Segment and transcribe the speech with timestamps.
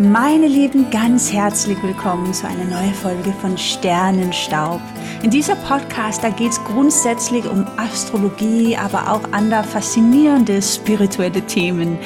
[0.00, 4.80] Meine Lieben, ganz herzlich willkommen zu einer neuen Folge von Sternenstaub.
[5.22, 11.96] In dieser Podcast, da geht es grundsätzlich um Astrologie, aber auch andere faszinierende spirituelle Themen.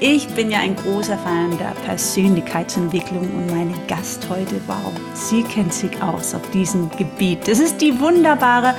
[0.00, 5.72] Ich bin ja ein großer Fan der Persönlichkeitsentwicklung und meine Gast heute, wow, sie kennt
[5.72, 7.48] sich aus auf diesem Gebiet.
[7.48, 8.74] Das ist die wunderbare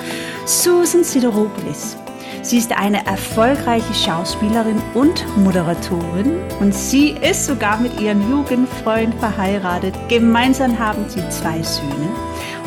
[0.46, 1.98] Susan Sideropoulos.
[2.44, 9.94] Sie ist eine erfolgreiche Schauspielerin und Moderatorin und sie ist sogar mit ihrem Jugendfreund verheiratet.
[10.10, 12.10] Gemeinsam haben sie zwei Söhne.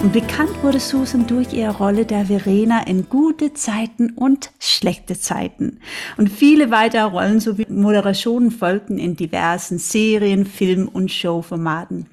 [0.01, 5.81] Und bekannt wurde Susan durch ihre Rolle der Verena in gute Zeiten und schlechte Zeiten.
[6.17, 12.07] Und viele weitere Rollen sowie Moderationen folgten in diversen Serien, Film- und Showformaten.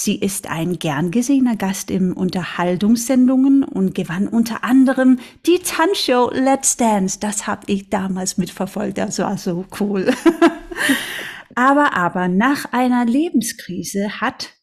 [0.00, 6.76] Sie ist ein gern gesehener Gast in Unterhaltungssendungen und gewann unter anderem die Tanzshow Let's
[6.76, 7.18] Dance.
[7.18, 8.98] Das habe ich damals mitverfolgt.
[8.98, 10.14] Das war so cool.
[11.56, 14.54] aber, aber nach einer Lebenskrise hat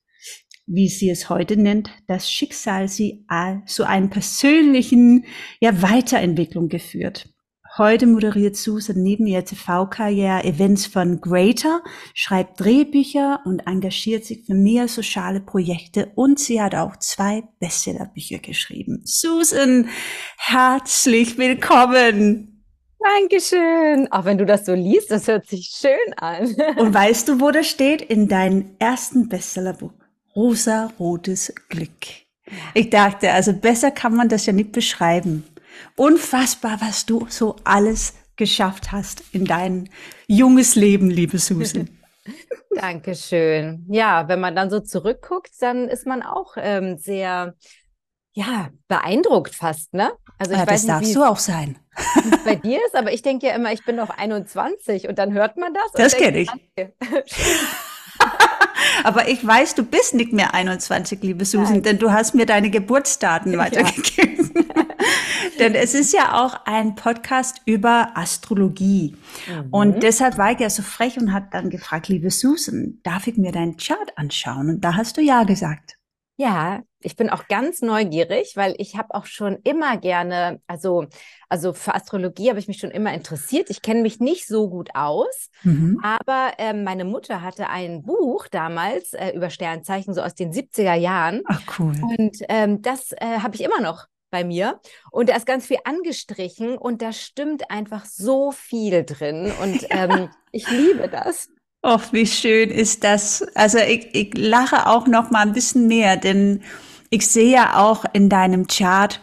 [0.68, 3.24] wie sie es heute nennt, das Schicksal sie
[3.68, 5.26] zu einer persönlichen
[5.60, 7.30] ja, Weiterentwicklung geführt.
[7.78, 11.82] Heute moderiert Susan neben ihrer TV-Karriere Events von Greater,
[12.14, 18.40] schreibt Drehbücher und engagiert sich für mehr soziale Projekte und sie hat auch zwei Bestsellerbücher
[18.40, 19.02] geschrieben.
[19.04, 19.90] Susan,
[20.38, 22.64] herzlich willkommen!
[22.98, 24.10] Dankeschön.
[24.10, 26.56] Auch wenn du das so liest, das hört sich schön an.
[26.78, 28.02] Und weißt du, wo das steht?
[28.02, 29.92] In deinem ersten Bestsellerbuch.
[30.36, 31.92] Rosa-rotes Glück.
[32.74, 35.44] Ich dachte, also besser kann man das ja nicht beschreiben.
[35.96, 39.90] Unfassbar, was du so alles geschafft hast in dein
[40.28, 41.90] junges Leben, liebe Susan.
[42.76, 43.86] Dankeschön.
[43.90, 47.56] Ja, wenn man dann so zurückguckt, dann ist man auch ähm, sehr,
[48.34, 50.12] ja, beeindruckt fast, ne?
[50.38, 51.80] Also ich ja, weiß das nicht, darfst du auch sein.
[52.44, 55.56] Bei dir ist, aber ich denke ja immer, ich bin noch 21 und dann hört
[55.56, 55.92] man das.
[55.94, 56.50] Das kenne ich.
[59.04, 61.84] Aber ich weiß, du bist nicht mehr 21, liebe Susan, Nein.
[61.84, 63.68] denn du hast mir deine Geburtsdaten ja.
[65.60, 69.16] Denn es ist ja auch ein Podcast über Astrologie.
[69.48, 69.70] Mhm.
[69.72, 73.38] Und deshalb war ich ja so frech und hat dann gefragt, liebe Susan, darf ich
[73.38, 74.70] mir deinen Chart anschauen?
[74.70, 75.98] Und da hast du ja gesagt.
[76.38, 81.06] Ja, ich bin auch ganz neugierig, weil ich habe auch schon immer gerne, also,
[81.48, 83.70] also für Astrologie habe ich mich schon immer interessiert.
[83.70, 86.02] Ich kenne mich nicht so gut aus, mhm.
[86.04, 90.96] aber äh, meine Mutter hatte ein Buch damals äh, über Sternzeichen, so aus den 70er
[90.96, 91.42] Jahren.
[91.46, 91.96] Ach cool.
[92.18, 94.82] Und ähm, das äh, habe ich immer noch bei mir
[95.12, 100.30] und da ist ganz viel angestrichen und da stimmt einfach so viel drin und ähm,
[100.52, 101.48] ich liebe das.
[101.86, 103.44] Och, wie schön ist das.
[103.56, 106.64] Also ich, ich lache auch noch mal ein bisschen mehr, denn
[107.10, 109.22] ich sehe ja auch in deinem Chart,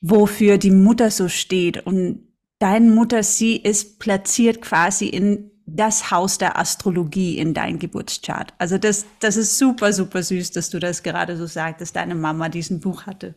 [0.00, 1.84] wofür die Mutter so steht.
[1.84, 2.28] Und
[2.60, 8.54] deine Mutter, sie ist platziert quasi in das Haus der Astrologie in dein Geburtschart.
[8.58, 12.14] Also das, das ist super, super süß, dass du das gerade so sagst, dass deine
[12.14, 13.34] Mama diesen Buch hatte.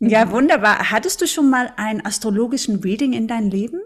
[0.00, 0.32] Ja, mhm.
[0.32, 0.90] wunderbar.
[0.90, 3.80] Hattest du schon mal einen astrologischen Reading in dein Leben?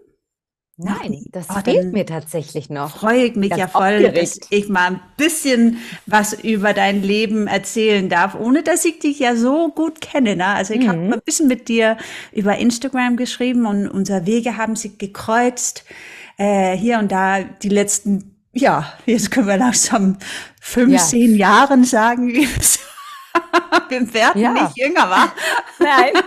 [0.77, 2.97] Nein, das oh, fehlt mir tatsächlich noch.
[2.97, 4.17] Freue ich mich Ganz ja voll, aufgeregt.
[4.17, 9.21] dass ich mal ein bisschen was über dein Leben erzählen darf, ohne dass ich dich
[9.21, 10.35] ja so gut kenne.
[10.35, 10.47] Ne?
[10.47, 10.89] Also ich mhm.
[10.89, 11.97] habe ein bisschen mit dir
[12.33, 15.85] über Instagram geschrieben und unsere Wege haben sich gekreuzt.
[16.39, 20.19] Äh, hier und da die letzten, ja, jetzt können wir langsam
[20.61, 21.37] 15 ja.
[21.37, 22.33] Jahren sagen.
[23.89, 24.53] wir werden ja.
[24.53, 25.33] nicht jünger, wa?
[25.79, 26.13] Nein.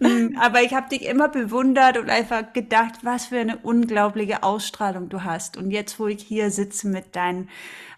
[0.00, 5.08] Mm, aber ich habe dich immer bewundert und einfach gedacht, was für eine unglaubliche Ausstrahlung
[5.08, 5.56] du hast.
[5.56, 7.48] Und jetzt, wo ich hier sitze mit deinem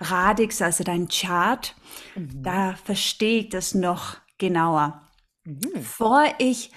[0.00, 1.75] Radix, also dein Chart,
[2.15, 2.43] mhm.
[2.43, 5.03] da verstehe ich das noch genauer.
[5.44, 5.60] Mhm.
[5.75, 6.71] Bevor ich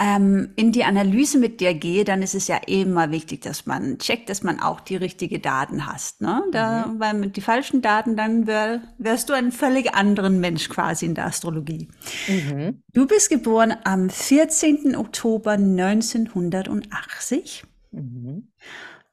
[0.00, 3.98] ähm, in die Analyse mit dir gehe, dann ist es ja immer wichtig, dass man
[3.98, 6.20] checkt, dass man auch die richtigen Daten hast.
[6.20, 6.40] Ne?
[6.52, 7.00] Da, mhm.
[7.00, 11.16] Weil mit die falschen Daten, dann wär, wärst du ein völlig anderen Mensch quasi in
[11.16, 11.88] der Astrologie.
[12.28, 12.80] Mhm.
[12.92, 14.94] Du bist geboren am 14.
[14.94, 17.64] Oktober 1980.
[17.90, 18.52] Mhm.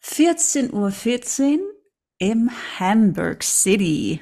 [0.04, 1.62] 14.14 Uhr 14
[2.20, 4.20] im Hamburg City.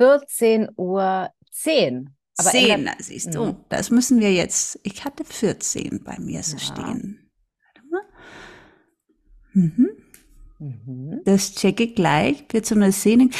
[0.00, 2.15] 14.10 Uhr 10.
[2.38, 3.56] Aber 10, siehst du, mhm.
[3.68, 4.78] das müssen wir jetzt.
[4.82, 6.62] Ich hatte 14 bei mir so ja.
[6.62, 7.30] stehen.
[7.74, 8.02] Warte mal.
[9.52, 9.88] Mhm.
[10.58, 11.20] Mhm.
[11.24, 12.40] Das checke ich gleich.
[12.42, 13.32] 1410.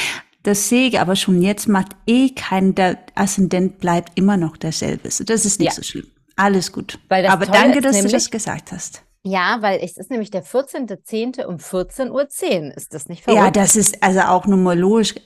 [0.42, 5.08] Das sehe ich aber schon jetzt, macht eh kein, der Aszendent bleibt immer noch derselbe.
[5.08, 5.72] Das ist nicht ja.
[5.72, 6.06] so schlimm.
[6.36, 6.98] Alles gut.
[7.08, 9.02] aber danke, dass du das gesagt hast.
[9.24, 11.46] Ja, weil es ist nämlich der 14.10.
[11.46, 12.76] um 14.10 Uhr.
[12.76, 13.42] Ist das nicht verrückt?
[13.42, 15.16] Ja, das ist also auch numerologisch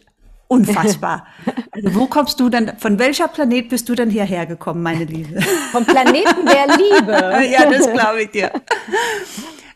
[0.51, 1.29] Unfassbar.
[1.71, 5.41] Also wo kommst du denn, von welcher Planet bist du denn hierher gekommen, meine Liebe?
[5.71, 7.53] Vom Planeten der Liebe.
[7.53, 8.51] ja, das glaube ich dir.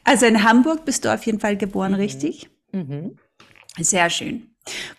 [0.02, 1.98] Also in Hamburg bist du auf jeden Fall geboren, mhm.
[1.98, 2.50] richtig?
[2.72, 3.16] Mhm.
[3.78, 4.50] Sehr schön.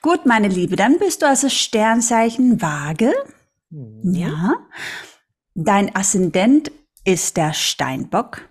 [0.01, 3.13] Gut, meine Liebe, dann bist du also Sternzeichen Waage.
[3.69, 4.13] Mhm.
[4.15, 4.53] Ja.
[5.55, 6.71] Dein Aszendent
[7.03, 8.47] ist der Steinbock.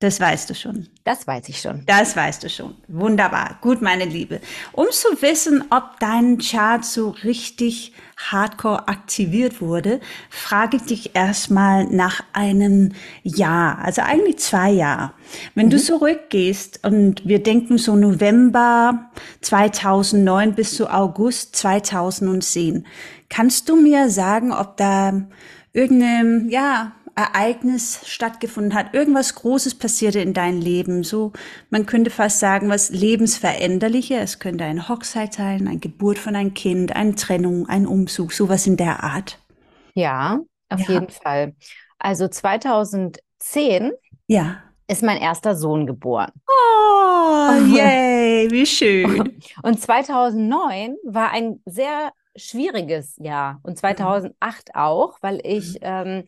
[0.00, 0.88] Das weißt du schon.
[1.04, 1.82] Das weiß ich schon.
[1.84, 2.74] Das weißt du schon.
[2.88, 3.58] Wunderbar.
[3.60, 4.40] Gut, meine Liebe.
[4.72, 10.00] Um zu wissen, ob dein Chart so richtig hardcore aktiviert wurde,
[10.30, 12.92] frage ich dich erstmal nach einem
[13.22, 15.12] Jahr, also eigentlich zwei Jahre.
[15.54, 15.70] Wenn mhm.
[15.70, 19.10] du zurückgehst und wir denken so November
[19.42, 22.86] 2009 bis zu August 2010,
[23.28, 25.26] kannst du mir sagen, ob da
[25.74, 31.32] irgendeine, ja, Ereignis stattgefunden hat, irgendwas Großes passierte in deinem Leben, so
[31.70, 36.54] man könnte fast sagen, was lebensveränderliche, es könnte eine Hochzeit sein, eine Geburt von einem
[36.54, 39.38] Kind, eine Trennung, ein Umzug, sowas in der Art.
[39.94, 40.94] Ja, auf ja.
[40.94, 41.54] jeden Fall.
[41.98, 43.92] Also 2010
[44.26, 44.62] ja.
[44.86, 46.32] ist mein erster Sohn geboren.
[46.48, 49.40] Oh, yay, wie schön.
[49.62, 54.80] Und 2009 war ein sehr schwieriges Jahr und 2008 mhm.
[54.80, 55.78] auch, weil ich mhm.
[55.82, 56.24] ähm,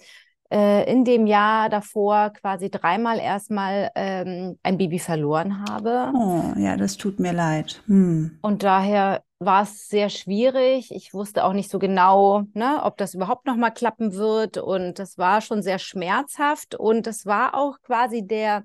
[0.52, 6.12] äh, in dem Jahr davor quasi dreimal erstmal ähm, ein Baby verloren habe.
[6.14, 7.82] Oh, ja, das tut mir leid.
[7.86, 8.38] Hm.
[8.42, 10.92] Und daher war es sehr schwierig.
[10.94, 14.58] Ich wusste auch nicht so genau, ne, ob das überhaupt noch mal klappen wird.
[14.58, 16.74] Und das war schon sehr schmerzhaft.
[16.74, 18.62] Und es war auch quasi der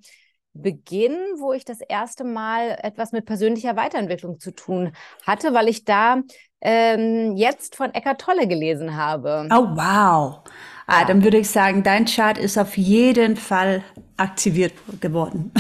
[0.54, 4.92] Beginn, wo ich das erste Mal etwas mit persönlicher Weiterentwicklung zu tun
[5.26, 6.22] hatte, weil ich da
[6.60, 9.48] ähm, jetzt von Eckart Tolle gelesen habe.
[9.52, 10.42] Oh, wow.
[10.90, 13.84] Ah, dann würde ich sagen, dein Chart ist auf jeden Fall
[14.16, 15.52] aktiviert geworden.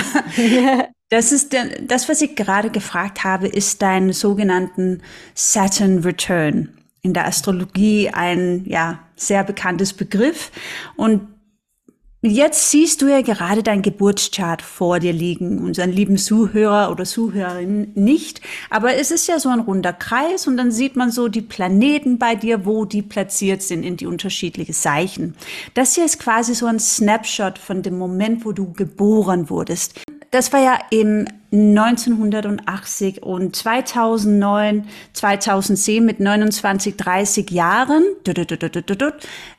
[1.10, 5.02] das ist das, was ich gerade gefragt habe, ist dein sogenannten
[5.36, 6.70] Saturn Return.
[7.02, 10.52] In der Astrologie ein, ja, sehr bekanntes Begriff.
[10.96, 11.28] Und
[12.30, 17.94] Jetzt siehst du ja gerade dein Geburtschart vor dir liegen, unseren lieben Zuhörer oder Zuhörerin
[17.96, 18.42] nicht.
[18.70, 22.18] Aber es ist ja so ein runder Kreis und dann sieht man so die Planeten
[22.18, 25.36] bei dir, wo die platziert sind in die unterschiedlichen Zeichen.
[25.74, 29.98] Das hier ist quasi so ein Snapshot von dem Moment, wo du geboren wurdest
[30.32, 38.04] das war ja im 1980 und 2009, 2010 mit 29, 30 Jahren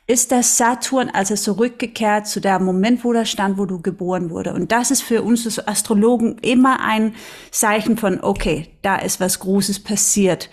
[0.05, 4.53] ist der Saturn also zurückgekehrt zu dem Moment, wo er stand, wo du geboren wurde.
[4.53, 7.15] Und das ist für uns als Astrologen immer ein
[7.49, 10.49] Zeichen von, okay, da ist was Großes passiert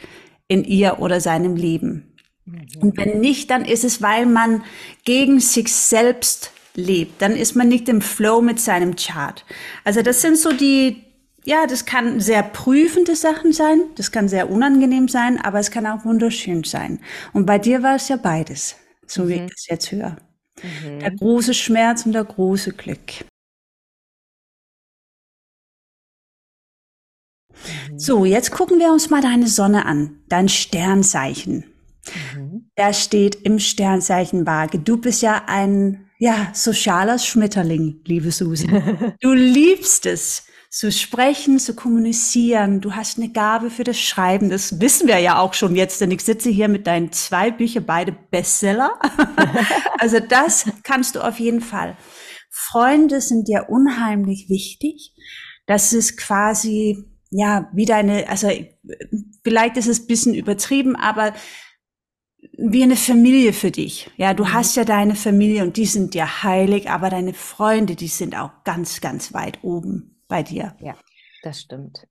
[0.48, 2.14] in ihr oder seinem Leben.
[2.46, 2.66] Mhm.
[2.80, 4.62] Und wenn nicht, dann ist es, weil man
[5.04, 9.44] gegen sich selbst lebt, dann ist man nicht im Flow mit seinem Chart.
[9.84, 11.02] Also das sind so die,
[11.44, 15.86] ja, das kann sehr prüfende Sachen sein, das kann sehr unangenehm sein, aber es kann
[15.86, 17.00] auch wunderschön sein.
[17.32, 18.76] Und bei dir war es ja beides,
[19.06, 19.28] so mhm.
[19.28, 20.16] wie ich das jetzt höre.
[20.62, 21.00] Mhm.
[21.00, 23.24] Der große Schmerz und der große Glück.
[27.90, 27.98] Mhm.
[27.98, 31.64] So, jetzt gucken wir uns mal deine Sonne an, dein Sternzeichen.
[32.34, 32.70] Mhm.
[32.76, 34.78] Der steht im Sternzeichen Waage.
[34.78, 38.68] Du bist ja ein ja, sozialer Schmetterling, liebe Susi.
[39.20, 40.44] Du liebst es,
[40.76, 42.82] zu sprechen, zu kommunizieren.
[42.82, 44.50] Du hast eine Gabe für das Schreiben.
[44.50, 47.86] Das wissen wir ja auch schon jetzt, denn ich sitze hier mit deinen zwei Büchern,
[47.86, 48.98] beide Bestseller.
[49.98, 51.96] also das kannst du auf jeden Fall.
[52.50, 55.14] Freunde sind dir unheimlich wichtig.
[55.66, 58.50] Das ist quasi, ja, wie deine, also
[59.44, 61.32] vielleicht ist es ein bisschen übertrieben, aber
[62.58, 64.10] wie eine Familie für dich.
[64.16, 64.52] Ja, du mhm.
[64.52, 68.50] hast ja deine Familie und die sind dir heilig, aber deine Freunde, die sind auch
[68.64, 70.74] ganz, ganz weit oben bei dir.
[70.80, 70.96] Ja,
[71.42, 72.06] das stimmt.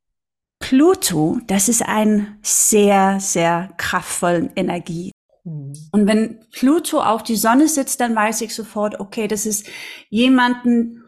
[0.59, 5.11] Pluto, das ist ein sehr, sehr kraftvollen Energie.
[5.43, 5.73] Mhm.
[5.91, 9.67] Und wenn Pluto auf die Sonne sitzt, dann weiß ich sofort, okay, das ist
[10.09, 11.03] jemanden,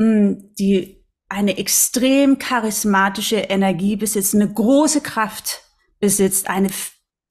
[0.00, 5.62] hm, die eine extrem charismatische Energie besitzt, eine große Kraft
[5.98, 6.68] besitzt, eine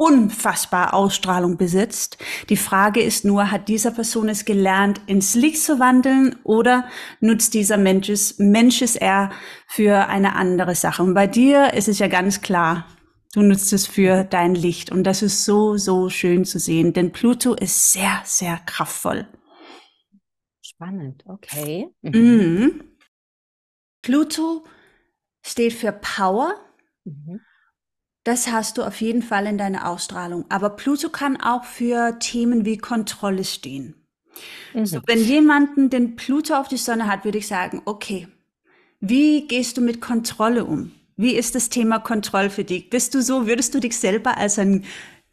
[0.01, 2.17] unfassbar Ausstrahlung besitzt.
[2.50, 6.86] Die Frage ist nur, hat dieser Person es gelernt, ins Licht zu wandeln oder
[7.20, 9.29] nutzt dieser Mensch es, Mensch es eher
[9.67, 11.03] für eine andere Sache?
[11.03, 12.88] Und bei dir ist es ja ganz klar,
[13.34, 14.91] du nutzt es für dein Licht.
[14.91, 19.27] Und das ist so, so schön zu sehen, denn Pluto ist sehr, sehr kraftvoll.
[20.63, 21.89] Spannend, okay.
[22.01, 22.12] Mhm.
[22.12, 22.84] Mhm.
[24.01, 24.63] Pluto
[25.46, 26.55] steht für Power.
[27.03, 27.39] Mhm.
[28.23, 30.45] Das hast du auf jeden Fall in deiner Ausstrahlung.
[30.49, 33.95] Aber Pluto kann auch für Themen wie Kontrolle stehen.
[34.73, 34.85] Mhm.
[34.85, 38.27] So, wenn jemanden den Pluto auf die Sonne hat, würde ich sagen, okay,
[38.99, 40.91] wie gehst du mit Kontrolle um?
[41.17, 42.89] Wie ist das Thema Kontrolle für dich?
[42.89, 44.85] Bist du so, würdest du dich selber als ein,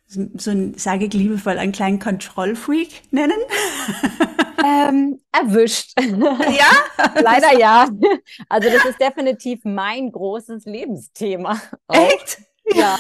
[0.07, 3.39] so ein, sage ich liebevoll, einen kleinen Kontrollfreak nennen?
[4.65, 5.93] Ähm, erwischt.
[6.01, 7.15] Ja?
[7.23, 7.89] Leider ja.
[8.49, 11.61] Also das ist definitiv mein großes Lebensthema.
[11.87, 12.09] Auch.
[12.09, 12.39] Echt?
[12.75, 12.99] Ja.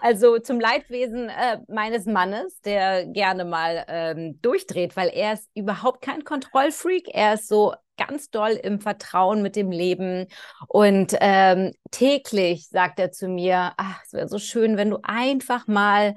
[0.00, 6.02] Also zum Leidwesen äh, meines Mannes, der gerne mal ähm, durchdreht, weil er ist überhaupt
[6.02, 7.08] kein Kontrollfreak.
[7.12, 10.26] Er ist so ganz doll im Vertrauen mit dem Leben.
[10.68, 15.66] Und ähm, täglich sagt er zu mir, ach, es wäre so schön, wenn du einfach
[15.66, 16.14] mal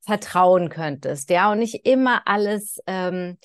[0.00, 3.38] vertrauen könntest, ja, und nicht immer alles ähm,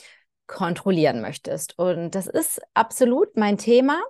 [0.46, 1.78] kontrollieren möchtest.
[1.80, 4.01] Und das ist absolut mein Thema.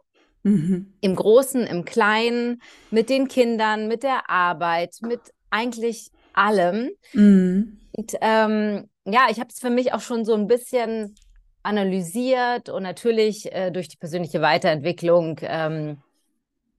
[0.43, 0.93] Mhm.
[1.01, 5.19] Im Großen, im Kleinen, mit den Kindern, mit der Arbeit, mit
[5.49, 6.91] eigentlich allem.
[7.13, 7.79] Mhm.
[7.91, 11.15] Und ähm, ja, ich habe es für mich auch schon so ein bisschen
[11.63, 15.97] analysiert und natürlich äh, durch die persönliche Weiterentwicklung ähm,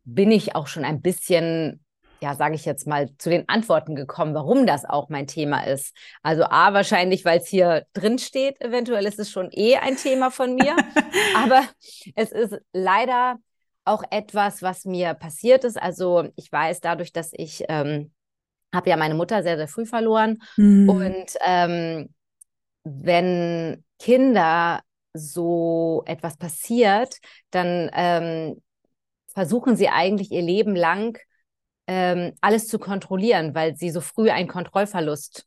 [0.04, 1.84] bin ich auch schon ein bisschen,
[2.20, 5.94] ja, sage ich jetzt mal, zu den Antworten gekommen, warum das auch mein Thema ist.
[6.22, 10.30] Also A, wahrscheinlich, weil es hier drin steht, eventuell ist es schon eh ein Thema
[10.30, 10.76] von mir,
[11.36, 11.62] aber
[12.16, 13.38] es ist leider
[13.84, 15.80] auch etwas, was mir passiert ist.
[15.80, 18.12] Also ich weiß dadurch, dass ich ähm,
[18.72, 20.88] habe ja meine Mutter sehr, sehr früh verloren mhm.
[20.88, 22.14] und ähm,
[22.84, 24.80] wenn Kinder
[25.12, 27.16] so etwas passiert,
[27.50, 28.62] dann ähm,
[29.28, 31.18] versuchen sie eigentlich ihr Leben lang
[31.86, 35.46] ähm, alles zu kontrollieren, weil sie so früh einen Kontrollverlust,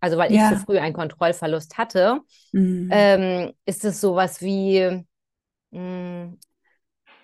[0.00, 0.50] also weil ja.
[0.52, 2.20] ich so früh einen Kontrollverlust hatte,
[2.52, 2.90] mhm.
[2.92, 5.04] ähm, ist es sowas wie,
[5.70, 6.38] mh, hm,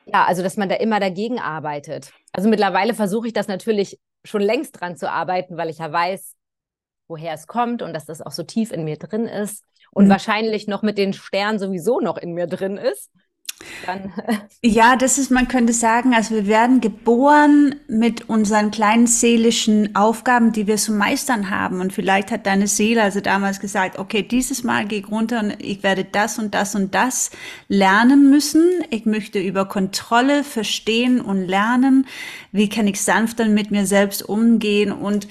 [0.07, 2.13] ja, also dass man da immer dagegen arbeitet.
[2.33, 6.35] Also mittlerweile versuche ich das natürlich schon längst dran zu arbeiten, weil ich ja weiß,
[7.09, 10.11] woher es kommt und dass das auch so tief in mir drin ist und mhm.
[10.11, 13.11] wahrscheinlich noch mit den Sternen sowieso noch in mir drin ist.
[13.87, 14.13] Dann.
[14.63, 20.53] Ja, das ist, man könnte sagen, also wir werden geboren mit unseren kleinen seelischen Aufgaben,
[20.53, 21.81] die wir zu meistern haben.
[21.81, 25.63] Und vielleicht hat deine Seele also damals gesagt, okay, dieses Mal gehe ich runter und
[25.63, 27.31] ich werde das und das und das
[27.69, 28.65] lernen müssen.
[28.91, 32.07] Ich möchte über Kontrolle verstehen und lernen.
[32.53, 34.93] Wie kann ich sanfter mit mir selbst umgehen?
[34.93, 35.29] Und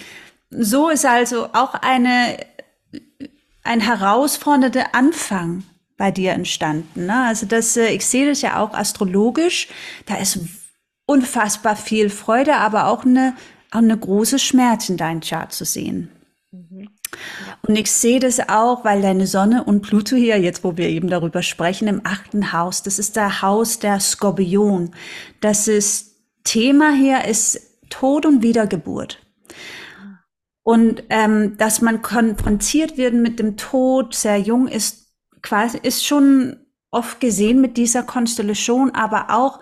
[0.49, 2.37] so ist also auch eine
[3.63, 5.63] ein herausfordernder Anfang
[6.03, 7.05] bei dir entstanden.
[7.05, 7.27] Ne?
[7.27, 9.69] Also das, äh, ich sehe das ja auch astrologisch.
[10.05, 10.37] Da ist
[11.05, 13.37] unfassbar viel Freude, aber auch eine,
[13.71, 16.09] auch eine große Schmerz in deinem Chart zu sehen.
[16.51, 16.89] Mhm.
[17.65, 21.07] Und ich sehe das auch, weil deine Sonne und Pluto hier, jetzt wo wir eben
[21.07, 24.91] darüber sprechen, im achten Haus, das ist der Haus der Skorpion.
[25.39, 29.25] Das ist Thema hier ist Tod und Wiedergeburt.
[30.63, 35.02] Und ähm, dass man konfrontiert wird mit dem Tod, sehr jung ist,
[35.43, 36.57] quasi ist schon
[36.89, 39.59] oft gesehen mit dieser Konstellation, aber auch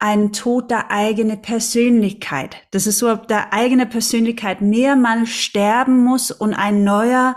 [0.00, 2.56] ein Tod der eigenen Persönlichkeit.
[2.70, 7.36] Das ist so, ob der eigene Persönlichkeit mehrmals sterben muss und ein neuer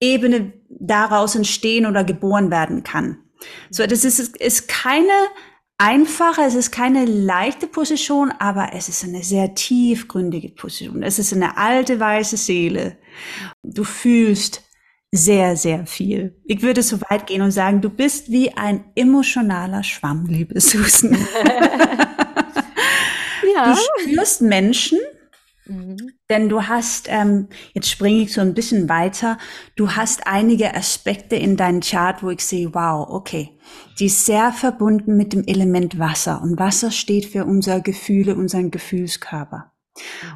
[0.00, 3.18] Ebene daraus entstehen oder geboren werden kann.
[3.70, 5.12] So, das ist, ist keine
[5.76, 11.02] einfacher, es ist keine leichte Position, aber es ist eine sehr tiefgründige Position.
[11.02, 12.98] Es ist eine alte weiße Seele.
[13.62, 14.61] Du fühlst
[15.12, 16.40] sehr, sehr viel.
[16.44, 21.12] Ich würde so weit gehen und sagen, du bist wie ein emotionaler Schwamm, liebe Susan.
[23.54, 23.74] ja.
[23.74, 24.98] Du spürst Menschen,
[25.66, 25.96] Mhm.
[26.28, 29.38] Denn du hast, ähm, jetzt springe ich so ein bisschen weiter,
[29.76, 33.50] du hast einige Aspekte in deinem Chart, wo ich sehe, wow, okay,
[33.98, 36.42] die ist sehr verbunden mit dem Element Wasser.
[36.42, 39.71] Und Wasser steht für unser Gefühle, unseren Gefühlskörper.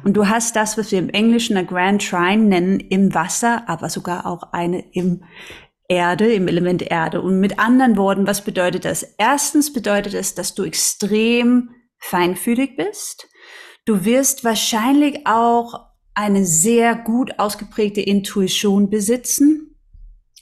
[0.03, 3.89] Und du hast das, was wir im Englischen eine Grand Trine nennen, im Wasser, aber
[3.89, 5.23] sogar auch eine im
[5.87, 7.21] Erde, im Element Erde.
[7.21, 9.03] Und mit anderen Worten, was bedeutet das?
[9.17, 13.27] Erstens bedeutet es, dass du extrem feinfühlig bist
[13.87, 19.77] Du wirst wahrscheinlich auch eine sehr gut ausgeprägte Intuition besitzen.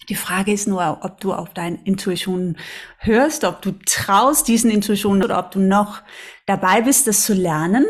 [0.10, 2.58] Die Frage ist nur, ob du auf deine Intuition
[2.98, 6.02] hörst, ob du traust diesen Intuitionen oder ob du noch
[6.48, 7.86] dabei bist, das zu lernen.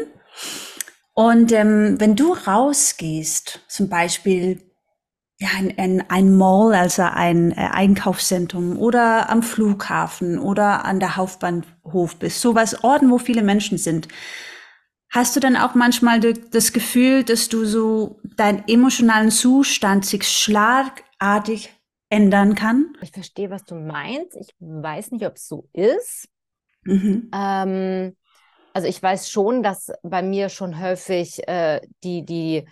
[1.15, 4.61] Und ähm, wenn du rausgehst, zum Beispiel
[5.39, 11.15] ja, ein, ein, ein Mall, also ein äh, Einkaufszentrum oder am Flughafen oder an der
[11.15, 14.07] Hauptbahnhof bist, sowas Orten, wo viele Menschen sind,
[15.15, 21.73] Hast du dann auch manchmal das Gefühl, dass du so deinen emotionalen Zustand sich schlagartig
[22.09, 22.97] ändern kann?
[23.01, 24.35] Ich verstehe, was du meinst.
[24.35, 26.27] Ich weiß nicht, ob es so ist.
[26.83, 27.31] Mhm.
[27.33, 28.17] Ähm,
[28.75, 32.65] also ich weiß schon, dass bei mir schon häufig äh, die, die,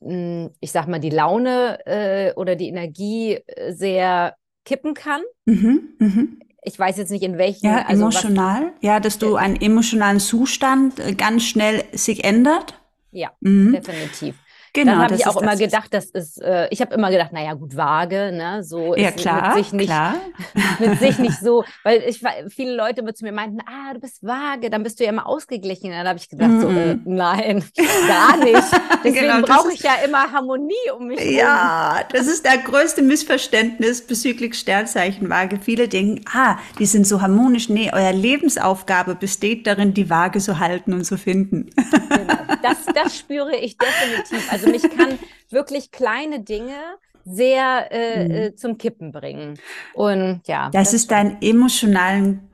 [0.00, 5.22] hm, ich sag mal, die Laune äh, oder die Energie äh, sehr kippen kann.
[5.46, 7.66] Mhm, mhm ich weiß jetzt nicht in welchen.
[7.66, 8.66] Ja, also emotional.
[8.66, 12.80] Was, ja, dass du einen emotionalen Zustand äh, ganz schnell sich ändert.
[13.10, 13.72] Ja, mhm.
[13.72, 14.36] definitiv.
[14.74, 14.92] Genau.
[14.92, 17.76] Dann habe ich auch immer gedacht, das ist, äh, ich habe immer gedacht, naja, gut,
[17.76, 18.64] vage, ne?
[18.64, 20.14] So ja, ist klar, mit sich nicht, klar.
[20.78, 24.22] mit sich nicht so, weil ich viele Leute immer zu mir meinten, ah, du bist
[24.22, 25.90] vage, dann bist du ja immer ausgeglichen.
[25.90, 26.62] Dann habe ich gedacht, mm -mm.
[26.62, 27.64] so, äh, nein,
[28.08, 28.54] gar nicht.
[29.04, 31.36] Deswegen genau, brauche ich ja immer Harmonie um mich herum.
[31.36, 35.58] Ja, das ist der größte Missverständnis bezüglich Sternzeichen Waage.
[35.62, 37.68] Viele denken, ah, die sind so harmonisch.
[37.68, 41.70] Nee, euer Lebensaufgabe besteht darin, die Waage zu halten und zu finden.
[42.08, 42.34] Genau.
[42.62, 44.50] Das, das spüre ich definitiv.
[44.52, 45.18] Also mich kann
[45.50, 46.76] wirklich kleine Dinge
[47.24, 48.30] sehr äh, mhm.
[48.30, 49.58] Äh, zum Kippen bringen.
[49.94, 50.70] Und ja.
[50.70, 52.48] Das, das ist dein emotionalen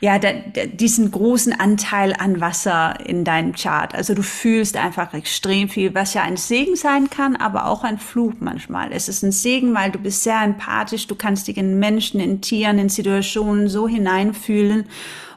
[0.00, 3.94] ja, da, da, diesen großen Anteil an Wasser in deinem Chart.
[3.94, 7.98] Also du fühlst einfach extrem viel, was ja ein Segen sein kann, aber auch ein
[7.98, 8.92] Fluch manchmal.
[8.92, 12.40] Es ist ein Segen, weil du bist sehr empathisch, du kannst dich in Menschen, in
[12.40, 14.86] Tieren, in Situationen so hineinfühlen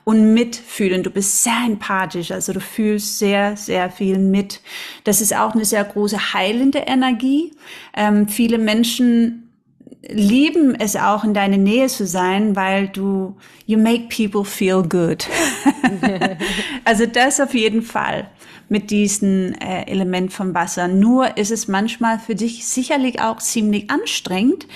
[0.09, 1.03] und mitfühlen.
[1.03, 4.59] Du bist sehr empathisch, also du fühlst sehr, sehr viel mit.
[5.03, 7.51] Das ist auch eine sehr große heilende Energie.
[7.95, 9.51] Ähm, viele Menschen
[10.07, 13.37] lieben es auch in deiner Nähe zu sein, weil du,
[13.67, 15.27] you make people feel good.
[16.85, 18.31] also das auf jeden Fall
[18.69, 20.87] mit diesem äh, Element vom Wasser.
[20.87, 24.67] Nur ist es manchmal für dich sicherlich auch ziemlich anstrengend,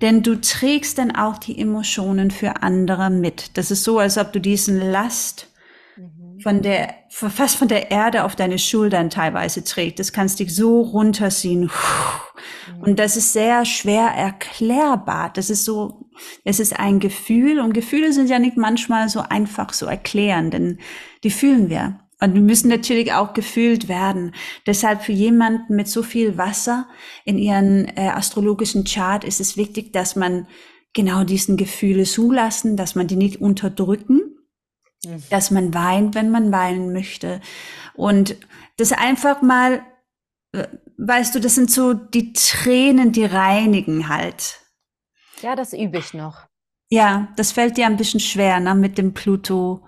[0.00, 3.56] denn du trägst dann auch die Emotionen für andere mit.
[3.58, 5.48] Das ist so, als ob du diesen Last
[5.96, 6.40] mhm.
[6.40, 9.98] von der, fast von der Erde auf deine Schultern teilweise trägst.
[9.98, 11.70] Das kannst dich so runterziehen.
[12.80, 15.30] Und das ist sehr schwer erklärbar.
[15.34, 16.08] Das ist so,
[16.44, 20.78] es ist ein Gefühl und Gefühle sind ja nicht manchmal so einfach zu erklären, denn
[21.24, 21.98] die fühlen wir.
[22.20, 24.34] Und die müssen natürlich auch gefühlt werden.
[24.66, 26.86] Deshalb für jemanden mit so viel Wasser
[27.24, 30.46] in ihren äh, astrologischen Chart ist es wichtig, dass man
[30.92, 34.36] genau diesen Gefühle zulassen, dass man die nicht unterdrücken,
[35.04, 35.22] mhm.
[35.30, 37.40] dass man weint, wenn man weinen möchte.
[37.94, 38.36] Und
[38.76, 39.82] das einfach mal,
[40.52, 40.66] äh,
[40.98, 44.60] weißt du, das sind so die Tränen, die reinigen halt.
[45.40, 46.49] Ja, das übe ich noch.
[46.92, 49.80] Ja, das fällt dir ein bisschen schwer, ne, mit dem Pluto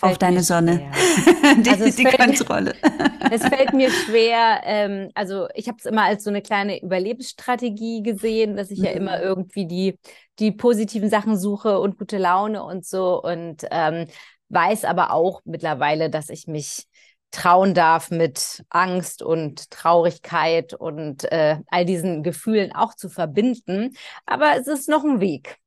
[0.00, 0.90] auf deine Sonne.
[1.64, 2.74] die, also die fällt, Kontrolle.
[3.30, 8.02] es fällt mir schwer, ähm, also ich habe es immer als so eine kleine Überlebensstrategie
[8.02, 8.84] gesehen, dass ich mhm.
[8.84, 9.22] ja immer mhm.
[9.22, 9.98] irgendwie die,
[10.40, 14.08] die positiven Sachen suche und gute Laune und so und ähm,
[14.48, 16.86] weiß aber auch mittlerweile, dass ich mich
[17.30, 23.92] trauen darf, mit Angst und Traurigkeit und äh, all diesen Gefühlen auch zu verbinden.
[24.26, 25.60] Aber es ist noch ein Weg.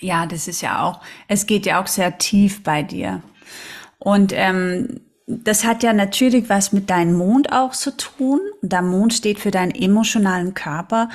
[0.00, 3.22] Ja, das ist ja auch, es geht ja auch sehr tief bei dir.
[3.98, 8.40] Und ähm, das hat ja natürlich was mit deinem Mond auch zu tun.
[8.62, 11.10] Der Mond steht für deinen emotionalen Körper.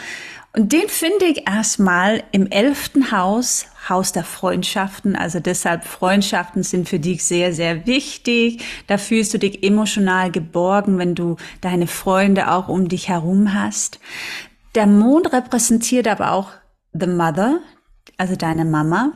[0.55, 5.15] Und den finde ich erstmal im elften Haus, Haus der Freundschaften.
[5.15, 8.63] Also deshalb Freundschaften sind für dich sehr, sehr wichtig.
[8.85, 13.99] Da fühlst du dich emotional geborgen, wenn du deine Freunde auch um dich herum hast.
[14.75, 16.51] Der Mond repräsentiert aber auch
[16.93, 17.59] the mother,
[18.17, 19.13] also deine Mama.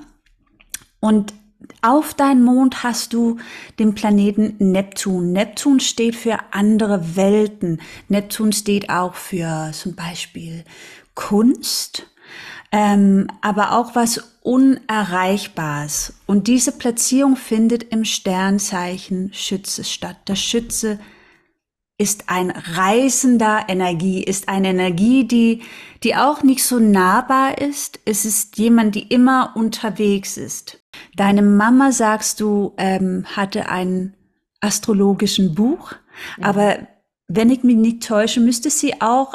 [0.99, 1.33] Und
[1.81, 3.37] auf deinem Mond hast du
[3.79, 5.31] den Planeten Neptun.
[5.31, 7.81] Neptun steht für andere Welten.
[8.07, 10.63] Neptun steht auch für zum Beispiel
[11.15, 12.07] Kunst,
[12.71, 16.13] ähm, aber auch was Unerreichbares.
[16.25, 20.17] Und diese Platzierung findet im Sternzeichen Schütze statt.
[20.27, 20.99] Der Schütze
[21.97, 25.61] ist ein reißender Energie, ist eine Energie, die,
[26.03, 27.99] die auch nicht so nahbar ist.
[28.05, 30.79] Es ist jemand, die immer unterwegs ist.
[31.15, 34.15] Deine Mama, sagst du, ähm, hatte einen
[34.61, 35.93] astrologischen Buch,
[36.37, 36.43] mhm.
[36.43, 36.87] aber
[37.27, 39.33] wenn ich mich nicht täusche, müsste sie auch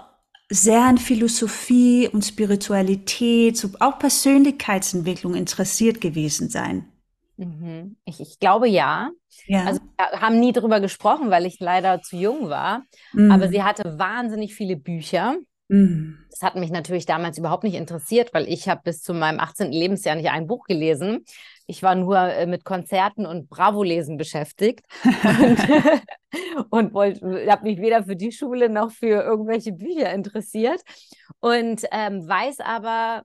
[0.49, 6.92] sehr an Philosophie und Spiritualität, so auch Persönlichkeitsentwicklung interessiert gewesen sein.
[7.45, 7.97] Mhm.
[8.05, 9.11] Ich, ich, glaube ja.
[9.47, 9.65] ja.
[9.65, 12.85] Also wir haben nie darüber gesprochen, weil ich leider zu jung war.
[13.13, 13.31] Mhm.
[13.31, 15.37] Aber sie hatte wahnsinnig viele Bücher.
[15.69, 16.19] Mhm.
[16.31, 19.73] Das hat mich natürlich damals überhaupt nicht interessiert, weil ich habe bis zu meinem 18.
[19.73, 21.25] Lebensjahr nicht ein Buch gelesen.
[21.67, 25.59] Ich war nur äh, mit Konzerten und Bravo-Lesen beschäftigt und,
[26.71, 30.83] und habe mich weder für die Schule noch für irgendwelche Bücher interessiert
[31.41, 33.23] und ähm, weiß aber,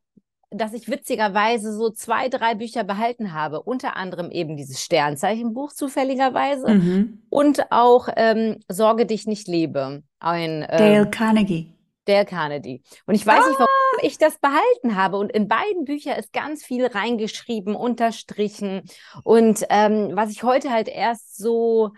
[0.49, 3.62] dass ich witzigerweise so zwei, drei Bücher behalten habe.
[3.62, 7.23] Unter anderem eben dieses Sternzeichenbuch zufälligerweise mhm.
[7.29, 10.03] und auch ähm, Sorge dich nicht lebe.
[10.19, 11.73] Ein, ähm, Dale Carnegie.
[12.05, 12.81] Dale Carnegie.
[13.05, 13.47] Und ich weiß ah.
[13.47, 15.17] nicht, warum ich das behalten habe.
[15.17, 18.83] Und in beiden Büchern ist ganz viel reingeschrieben, unterstrichen.
[19.23, 21.91] Und ähm, was ich heute halt erst so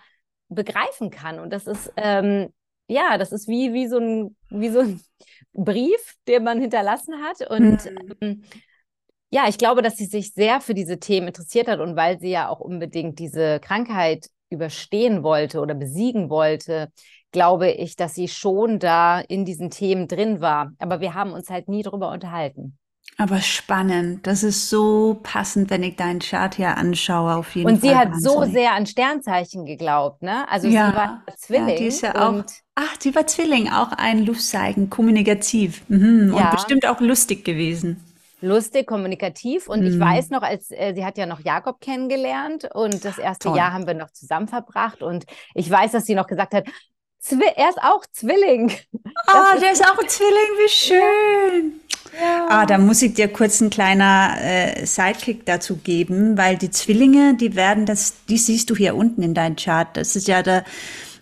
[0.49, 1.39] begreifen kann.
[1.39, 2.51] Und das ist, ähm,
[2.87, 5.01] ja, das ist wie, wie, so ein, wie so ein
[5.53, 7.49] Brief, den man hinterlassen hat.
[7.49, 8.15] Und mhm.
[8.21, 8.43] ähm,
[9.31, 12.31] ja, ich glaube, dass sie sich sehr für diese Themen interessiert hat und weil sie
[12.31, 16.91] ja auch unbedingt diese Krankheit überstehen wollte oder besiegen wollte,
[17.31, 20.71] glaube ich, dass sie schon da in diesen Themen drin war.
[20.79, 22.78] Aber wir haben uns halt nie drüber unterhalten.
[23.17, 24.25] Aber spannend.
[24.25, 27.89] Das ist so passend, wenn ich deinen Chart hier anschaue, auf jeden und Fall.
[27.89, 30.49] Und sie hat so sehr an Sternzeichen geglaubt, ne?
[30.49, 30.89] Also ja.
[30.89, 31.69] sie war Zwilling.
[31.69, 32.43] Ja, die ist ja auch,
[32.75, 35.81] ach, sie war Zwilling, auch ein Luftzeichen, kommunikativ.
[35.89, 36.33] Mhm.
[36.33, 36.51] Und ja.
[36.51, 38.03] bestimmt auch lustig gewesen
[38.41, 39.67] lustig, kommunikativ.
[39.67, 39.87] Und mhm.
[39.87, 43.57] ich weiß noch, als äh, sie hat ja noch Jakob kennengelernt und das erste Toll.
[43.57, 45.01] Jahr haben wir noch zusammen verbracht.
[45.01, 46.65] Und ich weiß, dass sie noch gesagt hat,
[47.19, 48.71] Zwi er ist auch Zwilling.
[49.27, 51.73] Ah, oh, der ist auch ein Zwilling, wie schön.
[51.73, 51.88] Ja.
[52.49, 57.35] Ah, da muss ich dir kurz ein kleiner äh, Sidekick dazu geben, weil die Zwillinge,
[57.35, 59.95] die werden das, die siehst du hier unten in deinem Chart.
[59.95, 60.63] Das ist ja der,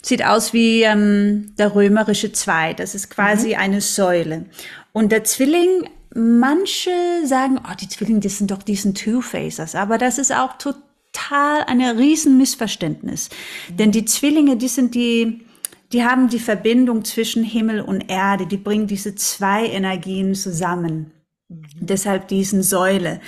[0.01, 2.73] sieht aus wie ähm, der römerische Zwei.
[2.73, 3.59] Das ist quasi mhm.
[3.59, 4.45] eine Säule.
[4.93, 6.91] Und der Zwilling manche
[7.25, 11.81] sagen, oh, die Zwillinge, das sind doch diesen Two-Facers, aber das ist auch total ein
[11.81, 13.29] riesen Missverständnis.
[13.69, 15.45] Denn die Zwillinge, die sind die,
[15.93, 21.11] die haben die Verbindung zwischen Himmel und Erde, die bringen diese zwei Energien zusammen.
[21.47, 21.65] Mhm.
[21.79, 23.21] Deshalb diesen Säule,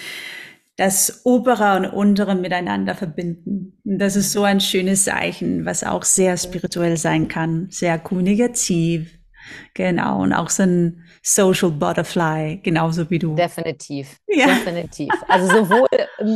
[0.75, 3.79] das obere und untere miteinander verbinden.
[3.83, 9.19] Und das ist so ein schönes Zeichen, was auch sehr spirituell sein kann, sehr kommunikativ.
[9.73, 13.35] Genau, und auch so ein Social Butterfly, genauso wie du.
[13.35, 14.47] Definitiv, ja.
[14.47, 15.09] definitiv.
[15.27, 15.87] Also sowohl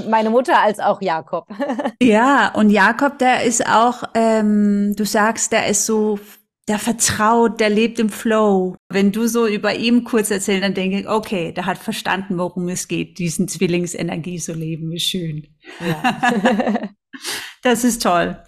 [0.10, 1.48] meine Mutter als auch Jakob.
[2.02, 6.20] ja, und Jakob, der ist auch, ähm, du sagst, der ist so,
[6.68, 8.76] der vertraut, der lebt im Flow.
[8.90, 12.70] Wenn du so über ihn kurz erzählst, dann denke ich, okay, der hat verstanden, worum
[12.70, 15.48] es geht, diesen Zwillingsenergie zu leben, wie schön.
[15.86, 16.90] Ja.
[17.64, 18.42] das ist toll.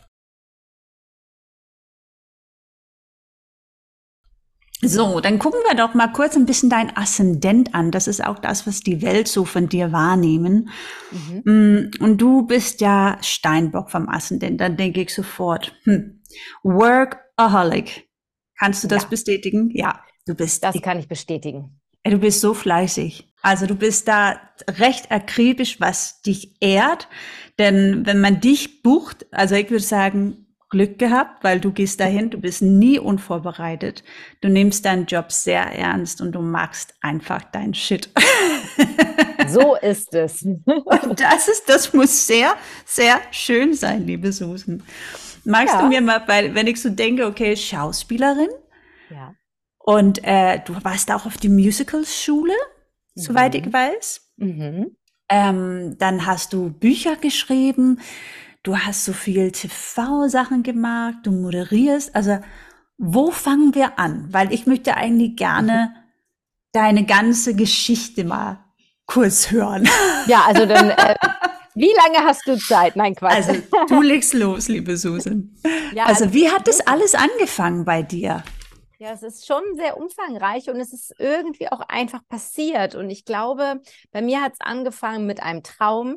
[4.87, 7.91] So, dann gucken wir doch mal kurz ein bisschen dein Aszendent an.
[7.91, 10.69] Das ist auch das, was die Welt so von dir wahrnehmen.
[11.11, 11.41] Mhm.
[11.45, 14.61] Mm, und du bist ja Steinbock vom Aszendent.
[14.61, 16.21] Dann denke ich sofort, hm,
[16.63, 18.07] Workaholic.
[18.57, 19.09] Kannst du das ja.
[19.09, 19.69] bestätigen?
[19.73, 20.63] Ja, du bist.
[20.63, 21.79] Das kann ich bestätigen.
[22.03, 23.31] Du bist so fleißig.
[23.41, 27.07] Also du bist da recht akribisch, was dich ehrt.
[27.57, 30.44] Denn wenn man dich bucht, also ich würde sagen,
[30.75, 34.03] Glück gehabt, weil du gehst dahin, du bist nie unvorbereitet.
[34.41, 38.09] Du nimmst deinen Job sehr ernst und du magst einfach dein Shit.
[39.47, 40.41] So ist es.
[40.41, 44.81] Und das ist, das muss sehr, sehr schön sein, liebe Susan.
[45.43, 45.81] Magst ja.
[45.81, 48.49] du mir mal, weil, wenn ich so denke, okay, Schauspielerin.
[49.11, 49.35] Ja.
[49.77, 52.55] Und äh, du warst auch auf die Musicalschule,
[53.13, 53.21] mhm.
[53.21, 54.31] soweit ich weiß.
[54.37, 54.97] Mhm.
[55.29, 57.99] Ähm, dann hast du Bücher geschrieben
[58.65, 62.15] du hast so viel TV-Sachen gemacht, du moderierst.
[62.15, 62.39] Also,
[62.97, 64.27] wo fangen wir an?
[64.31, 65.93] Weil ich möchte eigentlich gerne
[66.73, 68.59] deine ganze Geschichte mal
[69.05, 69.87] kurz hören.
[70.27, 71.15] Ja, also dann, äh,
[71.75, 72.95] wie lange hast du Zeit?
[72.95, 73.35] Nein, Quatsch.
[73.35, 73.53] Also,
[73.87, 75.55] du legst los, liebe Susan.
[75.93, 78.43] Ja, also, also, wie hat das alles angefangen bei dir?
[78.97, 82.95] Ja, es ist schon sehr umfangreich und es ist irgendwie auch einfach passiert.
[82.95, 86.15] Und ich glaube, bei mir hat es angefangen mit einem Traum,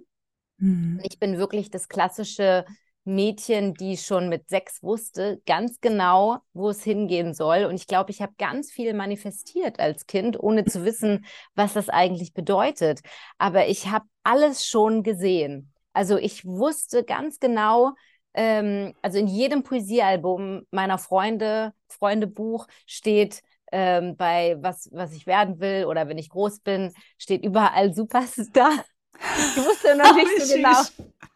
[0.59, 1.01] Mhm.
[1.03, 2.65] Ich bin wirklich das klassische
[3.05, 7.65] Mädchen, die schon mit sechs wusste ganz genau, wo es hingehen soll.
[7.65, 11.89] Und ich glaube, ich habe ganz viel manifestiert als Kind, ohne zu wissen, was das
[11.89, 13.01] eigentlich bedeutet.
[13.39, 15.73] Aber ich habe alles schon gesehen.
[15.95, 17.93] Also ich wusste ganz genau,
[18.35, 23.41] ähm, also in jedem Poesiealbum meiner Freunde, Freundebuch steht
[23.73, 28.85] ähm, bei was, was ich werden will oder wenn ich groß bin, steht überall Superstar.
[29.19, 30.81] Ich wusste noch nicht oh, so genau.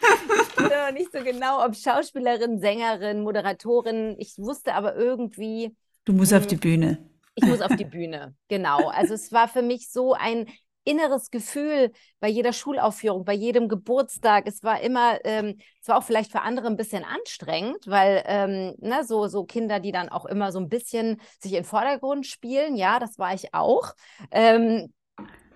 [0.00, 4.16] Ich wusste noch nicht so genau, ob Schauspielerin, Sängerin, Moderatorin.
[4.18, 5.76] Ich wusste aber irgendwie.
[6.04, 7.10] Du musst mh, auf hm, die Bühne.
[7.34, 8.88] Ich muss auf die Bühne, genau.
[8.88, 10.46] Also es war für mich so ein
[10.84, 14.46] inneres Gefühl bei jeder Schulaufführung, bei jedem Geburtstag.
[14.46, 18.74] Es war immer, ähm, es war auch vielleicht für andere ein bisschen anstrengend, weil ähm,
[18.78, 22.26] ne, so, so Kinder, die dann auch immer so ein bisschen sich in den Vordergrund
[22.26, 23.94] spielen, ja, das war ich auch.
[24.30, 24.92] Ähm,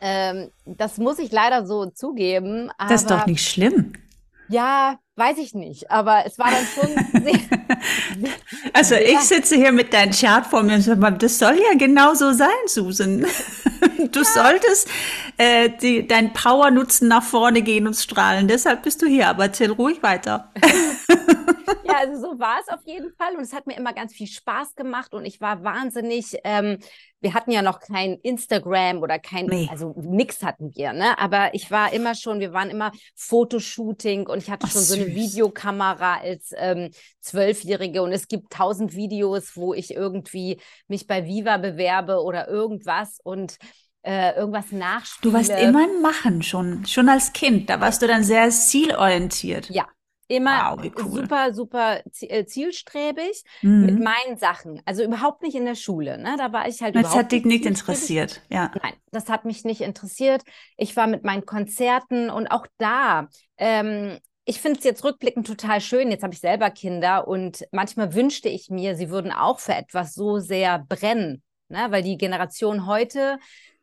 [0.00, 2.70] ähm, das muss ich leider so zugeben.
[2.78, 3.92] Aber, das ist doch nicht schlimm.
[4.48, 8.30] Ja, weiß ich nicht, aber es war dann schon sehr,
[8.72, 12.14] Also ich sitze hier mit deinem Chart vor mir und sage das soll ja genau
[12.14, 13.26] so sein, Susan.
[14.12, 14.24] Du ja.
[14.24, 14.88] solltest
[15.36, 18.46] äh, die, dein Power nutzen, nach vorne gehen und strahlen.
[18.46, 20.50] Deshalb bist du hier, aber erzähl ruhig weiter.
[21.84, 24.26] ja, also so war es auf jeden Fall und es hat mir immer ganz viel
[24.26, 26.78] Spaß gemacht und ich war wahnsinnig ähm,
[27.20, 29.68] wir hatten ja noch kein Instagram oder kein, nee.
[29.70, 31.18] also nix hatten wir, ne?
[31.18, 34.88] Aber ich war immer schon, wir waren immer Fotoshooting und ich hatte Ach, schon süß.
[34.88, 41.06] so eine Videokamera als ähm, Zwölfjährige und es gibt tausend Videos, wo ich irgendwie mich
[41.06, 43.56] bei Viva bewerbe oder irgendwas und
[44.02, 45.32] äh, irgendwas nachspiele.
[45.32, 47.70] Du warst immer im Machen schon, schon als Kind.
[47.70, 49.68] Da warst du dann sehr zielorientiert.
[49.70, 49.86] Ja,
[50.28, 51.12] Immer wow, cool.
[51.12, 53.86] super, super äh, zielstrebig mhm.
[53.86, 54.82] mit meinen Sachen.
[54.84, 56.18] Also überhaupt nicht in der Schule.
[56.18, 56.34] Ne?
[56.36, 58.42] Da war ich halt das hat dich nicht interessiert.
[58.50, 58.72] Ja.
[58.82, 60.42] Nein, das hat mich nicht interessiert.
[60.76, 63.28] Ich war mit meinen Konzerten und auch da.
[63.56, 66.10] Ähm, ich finde es jetzt rückblickend total schön.
[66.10, 70.14] Jetzt habe ich selber Kinder und manchmal wünschte ich mir, sie würden auch für etwas
[70.14, 71.42] so sehr brennen.
[71.68, 71.86] Ne?
[71.90, 73.38] Weil die Generation heute,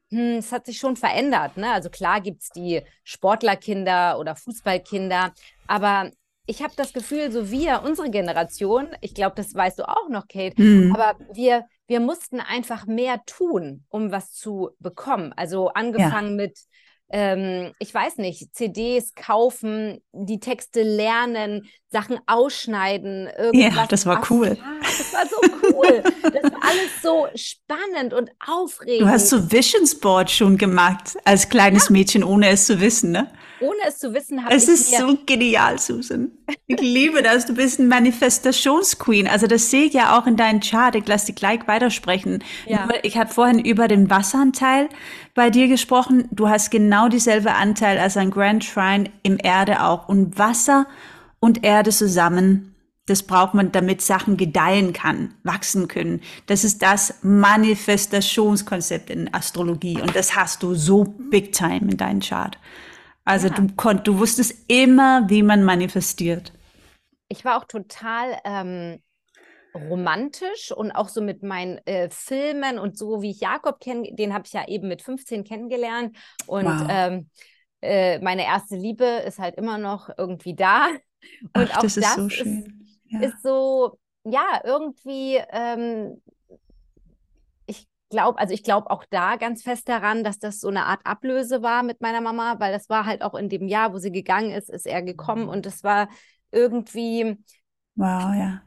[0.10, 1.56] hm, es hat sich schon verändert.
[1.56, 1.71] Ne?
[1.71, 5.34] Also klar gibt es die Sportlerkinder oder Fußballkinder,
[5.67, 6.12] aber
[6.45, 10.27] ich habe das Gefühl, so wir, unsere Generation, ich glaube, das weißt du auch noch,
[10.27, 10.95] Kate, mhm.
[10.95, 15.34] aber wir, wir mussten einfach mehr tun, um was zu bekommen.
[15.36, 16.45] Also angefangen ja.
[16.45, 16.60] mit
[17.13, 23.29] ähm, ich weiß nicht, CDs kaufen, die Texte lernen, Sachen ausschneiden.
[23.38, 24.58] Irgendwas ja, das war cool.
[24.82, 25.38] das war so
[25.71, 26.03] cool.
[26.23, 29.08] das war alles so spannend und aufregend.
[29.08, 31.93] Du hast so Visions Board schon gemacht als kleines ja.
[31.93, 33.32] Mädchen, ohne es zu wissen, ne?
[33.63, 34.63] ohne es zu wissen, habe ich.
[34.63, 36.32] Es ist so genial, Susan.
[36.67, 37.45] Ich liebe das.
[37.45, 39.27] Du bist ein Manifestationsqueen.
[39.27, 40.95] Also das sehe ich ja auch in deinem Chart.
[40.95, 42.43] Ich lasse dich gleich weitersprechen.
[42.67, 42.88] Ja.
[43.03, 44.89] Ich habe vorhin über den Wasseranteil
[45.34, 46.27] bei dir gesprochen.
[46.32, 50.10] Du hast genau dieselbe Anteil als ein Grand Shrine im Erde auch.
[50.10, 50.86] Und Wasser
[51.43, 52.73] und Erde zusammen
[53.06, 56.21] das braucht man, damit Sachen gedeihen kann, wachsen können.
[56.45, 59.99] Das ist das Manifestationskonzept in Astrologie.
[60.01, 62.58] Und das hast du so big time in deinem Chart.
[63.25, 63.56] Also ja.
[63.56, 66.53] du, konnt, du wusstest immer, wie man manifestiert.
[67.27, 69.01] Ich war auch total ähm,
[69.75, 74.34] romantisch und auch so mit meinen äh, Filmen und so, wie ich Jakob kenne, den
[74.34, 76.15] habe ich ja eben mit 15 kennengelernt.
[76.47, 76.88] Und wow.
[76.89, 77.29] ähm,
[77.82, 80.88] äh, meine erste Liebe ist halt immer noch irgendwie da.
[81.41, 82.45] Und Ach, auch das, ist, so ist,
[83.05, 83.19] ja.
[83.21, 86.21] ist so, ja, irgendwie ähm,
[88.13, 91.62] glaube, also ich glaube auch da ganz fest daran, dass das so eine Art Ablöse
[91.63, 94.51] war mit meiner Mama, weil das war halt auch in dem Jahr, wo sie gegangen
[94.51, 96.07] ist, ist er gekommen und es war
[96.51, 97.38] irgendwie
[97.95, 98.62] wow, ja.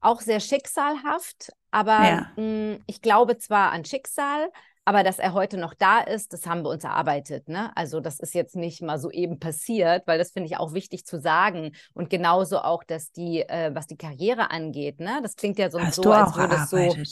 [0.00, 1.52] auch sehr schicksalhaft.
[1.70, 2.32] Aber ja.
[2.36, 4.50] mh, hm, ich glaube zwar an Schicksal,
[4.86, 7.48] aber dass er heute noch da ist, das haben wir uns erarbeitet.
[7.48, 7.76] Ne?
[7.76, 11.04] Also das ist jetzt nicht mal so eben passiert, weil das finde ich auch wichtig
[11.04, 11.72] zu sagen.
[11.92, 15.18] Und genauso auch, dass die, äh, was die Karriere angeht, ne?
[15.24, 17.04] das klingt ja sonst Hast so, als würde es so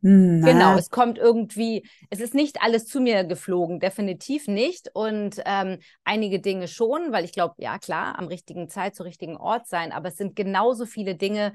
[0.00, 0.50] na.
[0.50, 4.90] Genau, es kommt irgendwie, es ist nicht alles zu mir geflogen, definitiv nicht.
[4.94, 9.36] Und ähm, einige Dinge schon, weil ich glaube, ja klar, am richtigen Zeit zur richtigen
[9.36, 11.52] Ort sein, aber es sind genauso viele Dinge,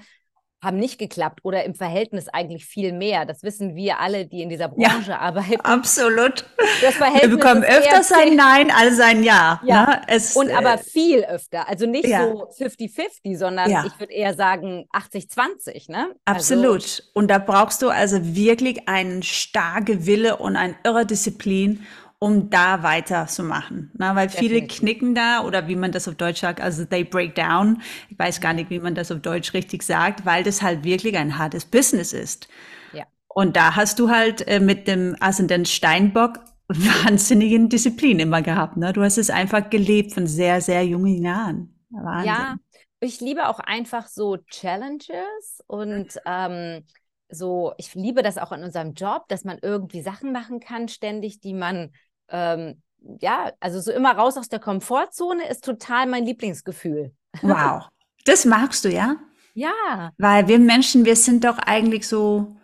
[0.61, 3.25] haben nicht geklappt oder im Verhältnis eigentlich viel mehr.
[3.25, 5.61] Das wissen wir alle, die in dieser Branche ja, arbeiten.
[5.61, 6.45] Absolut.
[6.81, 9.61] Das Verhältnis wir bekommen öfter sein Nein als ein Ja.
[9.63, 9.85] ja.
[9.85, 10.01] Ne?
[10.07, 11.67] Es, Und aber äh, viel öfter.
[11.69, 12.27] Also nicht ja.
[12.27, 13.85] so 50-50, sondern ja.
[13.85, 15.91] ich würde eher sagen 80-20.
[15.91, 16.13] Ne?
[16.25, 16.83] Also Absolut.
[16.83, 21.85] Also, und da brauchst du also wirklich einen starke Wille und eine irre Disziplin
[22.19, 23.91] um da weiterzumachen.
[23.97, 24.79] Na, weil viele Definitiv.
[24.79, 27.81] knicken da oder wie man das auf Deutsch sagt, also they break down.
[28.09, 31.17] Ich weiß gar nicht, wie man das auf Deutsch richtig sagt, weil das halt wirklich
[31.17, 32.49] ein hartes Business ist.
[32.91, 33.05] Ja.
[33.29, 38.75] Und da hast du halt äh, mit dem Aszendent Steinbock wahnsinnigen Disziplin immer gehabt.
[38.75, 38.91] Ne?
[38.91, 41.73] Du hast es einfach gelebt von sehr, sehr jungen Jahren.
[41.89, 42.27] Wahnsinn.
[42.27, 42.57] Ja,
[42.99, 46.83] ich liebe auch einfach so Challenges und ähm,
[47.29, 51.39] so, ich liebe das auch in unserem Job, dass man irgendwie Sachen machen kann, ständig,
[51.39, 51.91] die man
[52.31, 52.81] ähm,
[53.21, 57.13] ja, also so immer raus aus der Komfortzone ist total mein Lieblingsgefühl.
[57.41, 57.87] Wow.
[58.25, 59.15] Das magst du, ja?
[59.55, 60.11] Ja.
[60.17, 62.55] Weil wir Menschen, wir sind doch eigentlich so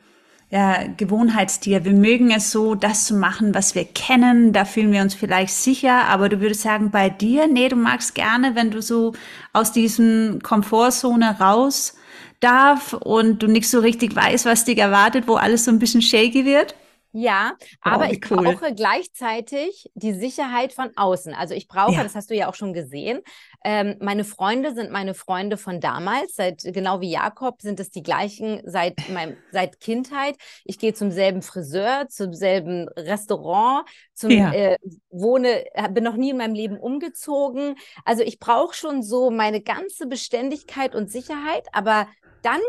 [0.50, 1.84] ja, Gewohnheitstier.
[1.84, 4.54] Wir mögen es so, das zu machen, was wir kennen.
[4.54, 6.06] Da fühlen wir uns vielleicht sicher.
[6.06, 9.14] Aber du würdest sagen, bei dir, nee, du magst gerne, wenn du so
[9.52, 11.96] aus diesem Komfortzone raus
[12.40, 16.02] darf und du nicht so richtig weißt, was dich erwartet, wo alles so ein bisschen
[16.02, 16.76] shaky wird?
[17.18, 18.44] Ja, aber oh, ich cool.
[18.44, 21.34] brauche gleichzeitig die Sicherheit von außen.
[21.34, 22.04] Also ich brauche, ja.
[22.04, 23.22] das hast du ja auch schon gesehen,
[23.64, 28.04] ähm, meine Freunde sind meine Freunde von damals, seit genau wie Jakob sind es die
[28.04, 30.36] gleichen seit meinem seit Kindheit.
[30.66, 34.52] Ich gehe zum selben Friseur, zum selben Restaurant, zum ja.
[34.52, 34.78] äh,
[35.10, 37.76] wohne, bin noch nie in meinem Leben umgezogen.
[38.04, 42.10] Also ich brauche schon so meine ganze Beständigkeit und Sicherheit, aber
[42.42, 42.60] dann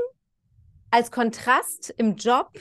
[0.93, 2.53] als Kontrast im Job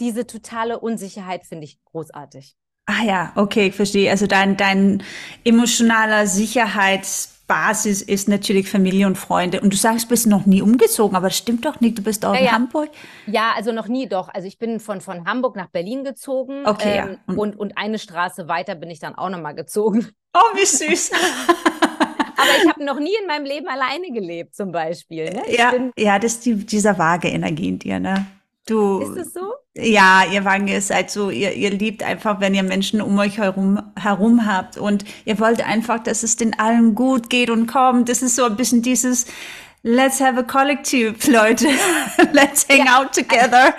[0.00, 2.56] diese totale Unsicherheit finde ich großartig.
[2.86, 4.10] Ah ja, okay, ich verstehe.
[4.10, 5.02] Also dein, dein
[5.42, 9.62] emotionaler Sicherheitsbasis ist natürlich Familie und Freunde.
[9.62, 11.96] Und du sagst, du bist noch nie umgezogen, aber das stimmt doch nicht.
[11.96, 12.52] Du bist auch ja, in ja.
[12.52, 12.90] Hamburg.
[13.26, 14.28] Ja, also noch nie doch.
[14.28, 16.66] Also ich bin von, von Hamburg nach Berlin gezogen.
[16.66, 16.98] Okay.
[16.98, 17.34] Ähm, ja.
[17.34, 20.10] und, und eine Straße weiter bin ich dann auch nochmal gezogen.
[20.34, 21.10] Oh, wie süß.
[22.36, 25.30] aber ich habe noch nie in meinem Leben alleine gelebt, zum Beispiel.
[25.30, 25.42] Ne?
[25.48, 28.26] Ja, ja, das ist die, dieser vage Energie in dir, ne?
[28.66, 29.52] Du, ist das so?
[29.76, 33.38] Ja, ihr Wagen ist halt so, ihr, ihr liebt einfach, wenn ihr Menschen um euch
[33.38, 38.08] herum, herum habt und ihr wollt einfach, dass es den allen gut geht und kommt.
[38.08, 39.26] Das ist so ein bisschen dieses,
[39.84, 41.68] let's have a collective, Leute.
[42.32, 42.98] let's hang ja.
[42.98, 43.74] out together.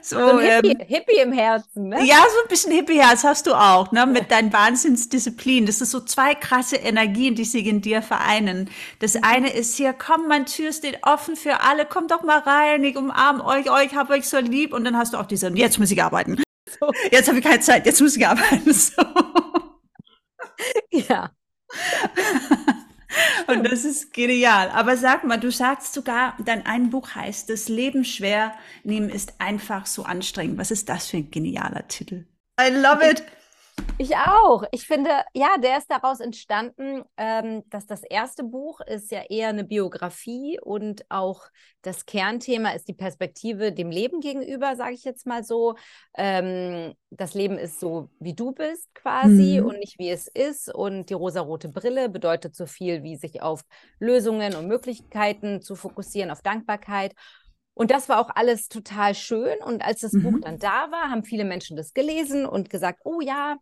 [0.00, 2.04] So, so Hippie, ähm, Hippie, im Herzen, ne?
[2.04, 4.06] Ja, so ein bisschen Hippie-Herz hast du auch, ne?
[4.06, 5.66] Mit deinen Wahnsinnsdisziplin.
[5.66, 8.70] Das ist so zwei krasse Energien, die sich in dir vereinen.
[9.00, 9.24] Das mhm.
[9.24, 12.96] eine ist hier, komm, mein Tür steht offen für alle, kommt doch mal rein, ich
[12.96, 14.72] umarme euch, euch, hab euch so lieb.
[14.72, 16.42] Und dann hast du auch diese, jetzt muss ich arbeiten.
[16.80, 16.92] So.
[17.10, 18.72] Jetzt habe ich keine Zeit, jetzt muss ich arbeiten.
[18.72, 19.02] So.
[20.90, 21.30] Ja.
[23.46, 24.70] Und das ist genial.
[24.70, 28.54] Aber sag mal, du sagst sogar, dein ein Buch heißt, das Leben schwer
[28.84, 30.58] nehmen ist einfach so anstrengend.
[30.58, 32.24] Was ist das für ein genialer Titel?
[32.60, 33.22] I love it.
[34.00, 34.62] Ich auch.
[34.70, 39.48] Ich finde, ja, der ist daraus entstanden, ähm, dass das erste Buch ist ja eher
[39.48, 41.42] eine Biografie und auch
[41.82, 45.74] das Kernthema ist die Perspektive dem Leben gegenüber, sage ich jetzt mal so.
[46.16, 49.66] Ähm, das Leben ist so, wie du bist quasi mhm.
[49.66, 50.72] und nicht wie es ist.
[50.72, 53.62] Und die rosarote Brille bedeutet so viel wie sich auf
[53.98, 57.16] Lösungen und Möglichkeiten zu fokussieren, auf Dankbarkeit.
[57.74, 59.58] Und das war auch alles total schön.
[59.64, 60.22] Und als das mhm.
[60.22, 63.56] Buch dann da war, haben viele Menschen das gelesen und gesagt, oh ja,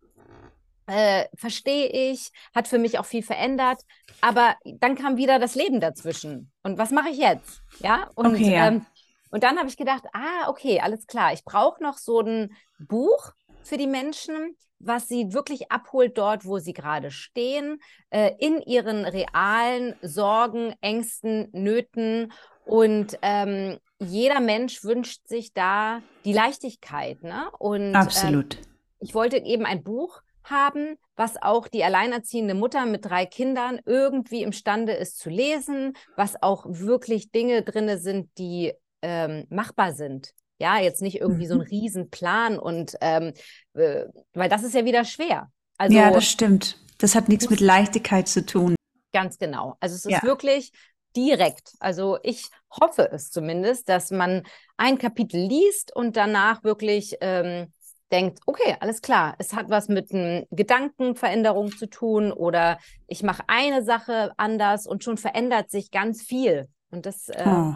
[0.87, 3.81] äh, verstehe ich, hat für mich auch viel verändert.
[4.21, 6.51] Aber dann kam wieder das Leben dazwischen.
[6.63, 7.61] Und was mache ich jetzt?
[7.79, 8.67] Ja, und, okay, ja.
[8.67, 8.85] Ähm,
[9.29, 11.33] und dann habe ich gedacht, ah, okay, alles klar.
[11.33, 16.59] Ich brauche noch so ein Buch für die Menschen, was sie wirklich abholt dort, wo
[16.59, 22.31] sie gerade stehen, äh, in ihren realen Sorgen, Ängsten, Nöten.
[22.65, 27.23] Und ähm, jeder Mensch wünscht sich da die Leichtigkeit.
[27.23, 27.49] Ne?
[27.59, 28.55] Und, Absolut.
[28.55, 28.61] Ähm,
[28.99, 34.43] ich wollte eben ein Buch haben, was auch die alleinerziehende Mutter mit drei Kindern irgendwie
[34.43, 40.31] imstande ist zu lesen, was auch wirklich Dinge drin sind, die ähm, machbar sind.
[40.59, 41.67] Ja, jetzt nicht irgendwie so ein mhm.
[41.67, 43.33] Riesenplan und ähm,
[43.73, 45.51] äh, weil das ist ja wieder schwer.
[45.77, 46.77] Also, ja, das stimmt.
[46.97, 48.75] Das hat nichts mit Leichtigkeit zu tun.
[49.13, 49.77] Ganz genau.
[49.79, 50.23] Also es ist ja.
[50.23, 50.71] wirklich
[51.15, 51.73] direkt.
[51.79, 54.43] Also ich hoffe es zumindest, dass man
[54.77, 57.73] ein Kapitel liest und danach wirklich ähm,
[58.11, 63.43] denkt, okay, alles klar, es hat was mit einer Gedankenveränderung zu tun oder ich mache
[63.47, 66.67] eine Sache anders und schon verändert sich ganz viel.
[66.89, 67.29] Und das.
[67.29, 67.75] Äh, oh.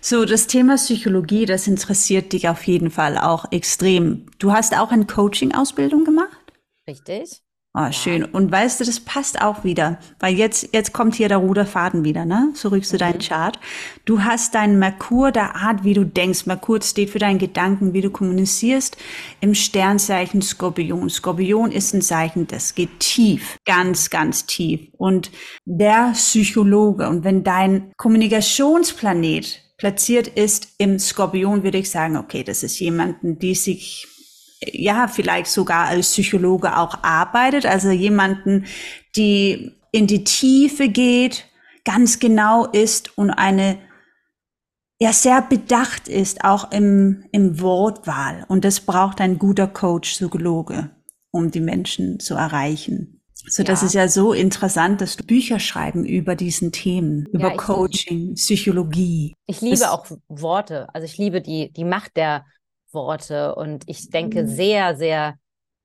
[0.00, 4.26] So, das Thema Psychologie, das interessiert dich auf jeden Fall auch extrem.
[4.40, 6.36] Du hast auch eine Coaching-Ausbildung gemacht?
[6.88, 7.42] Richtig.
[7.74, 8.22] Ah, oh, schön.
[8.22, 12.26] Und weißt du, das passt auch wieder, weil jetzt, jetzt kommt hier der Ruderfaden wieder,
[12.26, 12.50] ne?
[12.52, 12.98] Zurück zu mhm.
[12.98, 13.58] deinem Chart.
[14.04, 16.44] Du hast deinen Merkur, der Art, wie du denkst.
[16.44, 18.98] Merkur steht für deinen Gedanken, wie du kommunizierst,
[19.40, 21.08] im Sternzeichen Skorpion.
[21.08, 24.90] Skorpion ist ein Zeichen, das geht tief, ganz, ganz tief.
[24.98, 25.30] Und
[25.64, 32.62] der Psychologe, und wenn dein Kommunikationsplanet platziert ist im Skorpion, würde ich sagen, okay, das
[32.62, 34.08] ist jemanden, die sich
[34.72, 38.66] ja, vielleicht sogar als Psychologe auch arbeitet, also jemanden,
[39.16, 41.46] die in die Tiefe geht,
[41.84, 43.78] ganz genau ist und eine
[45.00, 48.44] ja sehr bedacht ist, auch im, im Wortwahl.
[48.48, 50.90] Und das braucht ein guter Coach, Psychologe,
[51.32, 53.20] um die Menschen zu erreichen.
[53.34, 53.66] So, ja.
[53.66, 58.34] das ist ja so interessant, dass du Bücher schreiben über diesen Themen, über ja, Coaching,
[58.34, 59.34] Psychologie.
[59.46, 60.86] Ich liebe das, auch Worte.
[60.94, 62.46] Also ich liebe die, die Macht der
[62.94, 64.46] Worte und ich denke mhm.
[64.46, 65.34] sehr, sehr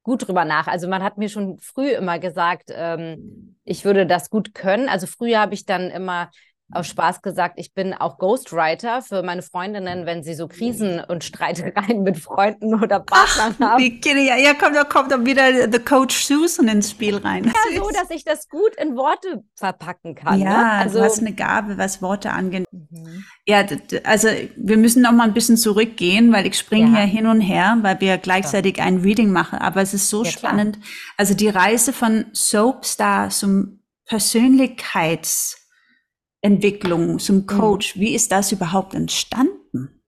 [0.03, 0.67] gut drüber nach.
[0.67, 4.87] Also man hat mir schon früh immer gesagt, ähm, ich würde das gut können.
[4.87, 6.31] Also früher habe ich dann immer
[6.71, 11.23] aus Spaß gesagt, ich bin auch Ghostwriter für meine Freundinnen, wenn sie so Krisen und
[11.23, 13.83] Streitereien mit Freunden oder Partnern Ach, haben.
[13.83, 17.45] Wie ja, ja, kommt, da kommt dann wieder The Coach Susan ins Spiel rein.
[17.45, 20.39] Ja, so, dass ich das gut in Worte verpacken kann.
[20.39, 20.71] Ja, ne?
[20.71, 22.65] also, du hast eine Gabe, was Worte angeht.
[22.71, 23.23] Mhm.
[23.45, 23.65] Ja,
[24.03, 24.27] also
[24.57, 27.03] wir müssen noch mal ein bisschen zurückgehen, weil ich springe ja.
[27.03, 28.83] hier hin und her, weil wir gleichzeitig ja.
[28.83, 29.59] ein Reading machen.
[29.59, 30.81] Aber es ist so ja, spannend.
[30.81, 30.87] Klar.
[31.15, 35.56] Also die Reise von Soapstar zum Persönlichkeits
[36.47, 37.45] Entwicklung zum mhm.
[37.47, 37.95] Coach.
[37.95, 38.01] Mhm.
[38.01, 40.01] Wie ist das überhaupt entstanden?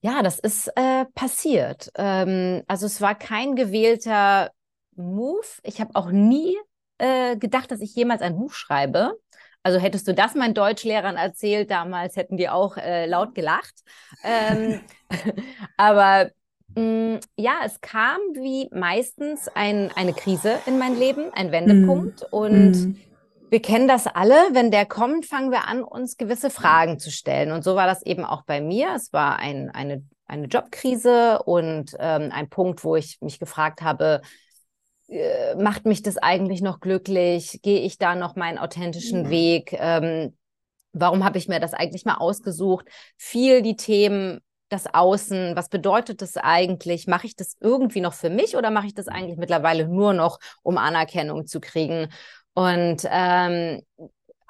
[0.00, 1.90] Ja, das ist äh, passiert.
[1.96, 4.50] Ähm, also es war kein gewählter
[4.94, 5.46] Move.
[5.64, 6.56] Ich habe auch nie
[6.98, 9.18] äh, gedacht, dass ich jemals ein Buch schreibe.
[9.64, 13.74] Also hättest du das meinen Deutschlehrern erzählt damals, hätten die auch äh, laut gelacht.
[14.22, 14.80] Ähm,
[15.76, 16.30] aber
[16.76, 22.22] mh, mm, ja, es kam wie meistens ein, eine Krise in mein Leben, ein Wendepunkt.
[22.22, 22.34] Mm.
[22.34, 22.96] Und
[23.50, 24.34] wir kennen das alle.
[24.52, 27.52] Wenn der kommt, fangen wir an, uns gewisse Fragen zu stellen.
[27.52, 28.94] Und so war das eben auch bei mir.
[28.94, 34.22] Es war ein, eine, eine Jobkrise und ähm, ein Punkt, wo ich mich gefragt habe,
[35.08, 37.60] äh, macht mich das eigentlich noch glücklich?
[37.62, 39.30] Gehe ich da noch meinen authentischen mhm.
[39.30, 39.72] Weg?
[39.72, 40.36] Ähm,
[40.92, 42.86] warum habe ich mir das eigentlich mal ausgesucht?
[43.16, 47.06] Viel die Themen, das Außen, was bedeutet das eigentlich?
[47.06, 50.38] Mache ich das irgendwie noch für mich oder mache ich das eigentlich mittlerweile nur noch,
[50.62, 52.08] um Anerkennung zu kriegen?
[52.58, 53.82] Und ähm,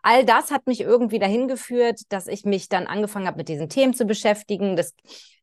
[0.03, 3.69] all das hat mich irgendwie dahin geführt, dass ich mich dann angefangen habe, mit diesen
[3.69, 4.95] Themen zu beschäftigen, das,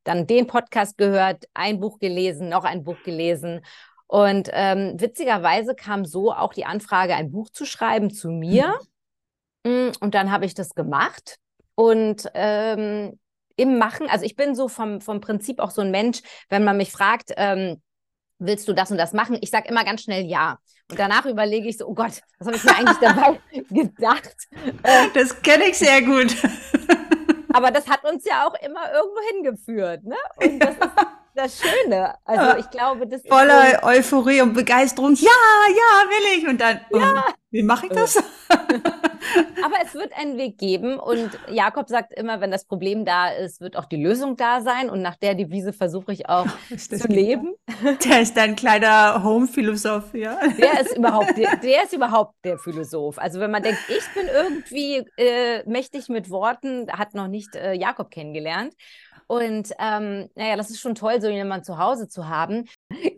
[0.04, 3.64] dann den Podcast gehört, ein Buch gelesen, noch ein Buch gelesen.
[4.08, 8.80] Und ähm, witzigerweise kam so auch die Anfrage, ein Buch zu schreiben zu mir.
[9.64, 9.92] Mhm.
[10.00, 11.38] Und dann habe ich das gemacht.
[11.76, 13.20] Und ähm,
[13.58, 16.78] im Machen, also ich bin so vom, vom Prinzip auch so ein Mensch, wenn man
[16.78, 17.80] mich fragt, ähm,
[18.40, 19.38] willst du das und das machen?
[19.42, 20.58] Ich sage immer ganz schnell ja.
[20.92, 24.36] Und danach überlege ich so, oh Gott, was habe ich mir eigentlich dabei gedacht?
[24.84, 26.36] Äh, das kenne ich sehr gut.
[27.54, 30.04] aber das hat uns ja auch immer irgendwo hingeführt.
[30.04, 30.18] Ne?
[30.38, 30.90] Und das ist
[31.34, 32.16] das Schöne.
[32.24, 35.16] Also ich glaube, das Voller Euphorie und Begeisterung.
[35.16, 35.30] Ja,
[35.70, 36.48] ja, will ich.
[36.48, 37.26] Und dann, ja.
[37.56, 38.18] Wie mache ich das?
[39.64, 43.62] Aber es wird einen Weg geben und Jakob sagt immer, wenn das Problem da ist,
[43.62, 46.48] wird auch die Lösung da sein und nach der Devise versuche ich auch
[46.78, 47.56] zu leben.
[48.04, 50.38] Der ist ein kleiner Home-Philosoph, ja.
[50.58, 53.18] Der ist überhaupt, der, der, ist überhaupt der Philosoph.
[53.18, 57.74] Also wenn man denkt, ich bin irgendwie äh, mächtig mit Worten, hat noch nicht äh,
[57.74, 58.74] Jakob kennengelernt.
[59.28, 62.66] Und ähm, naja, das ist schon toll, so jemanden zu Hause zu haben.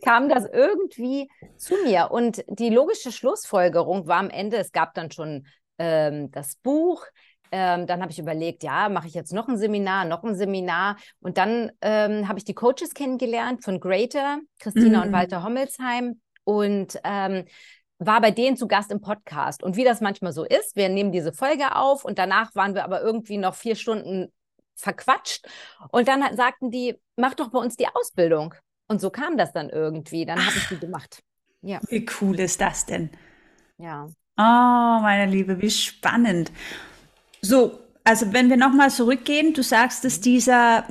[0.03, 2.09] Kam das irgendwie zu mir.
[2.11, 5.47] Und die logische Schlussfolgerung war am Ende, es gab dann schon
[5.78, 7.05] ähm, das Buch.
[7.51, 10.97] Ähm, dann habe ich überlegt, ja, mache ich jetzt noch ein Seminar, noch ein Seminar.
[11.21, 15.05] Und dann ähm, habe ich die Coaches kennengelernt von Greater, Christina mhm.
[15.05, 16.19] und Walter Hommelsheim.
[16.43, 17.45] Und ähm,
[17.99, 19.63] war bei denen zu Gast im Podcast.
[19.63, 22.84] Und wie das manchmal so ist, wir nehmen diese Folge auf und danach waren wir
[22.84, 24.32] aber irgendwie noch vier Stunden
[24.75, 25.47] verquatscht.
[25.91, 28.53] Und dann sagten die, mach doch bei uns die Ausbildung.
[28.88, 30.25] Und so kam das dann irgendwie.
[30.25, 31.23] Dann habe ich die gemacht.
[31.61, 31.80] Ja.
[31.89, 33.09] Wie cool ist das denn?
[33.78, 34.07] Ja.
[34.38, 36.51] Oh, meine Liebe, wie spannend.
[37.41, 40.86] So, also wenn wir nochmal zurückgehen, du sagst, dass dieser,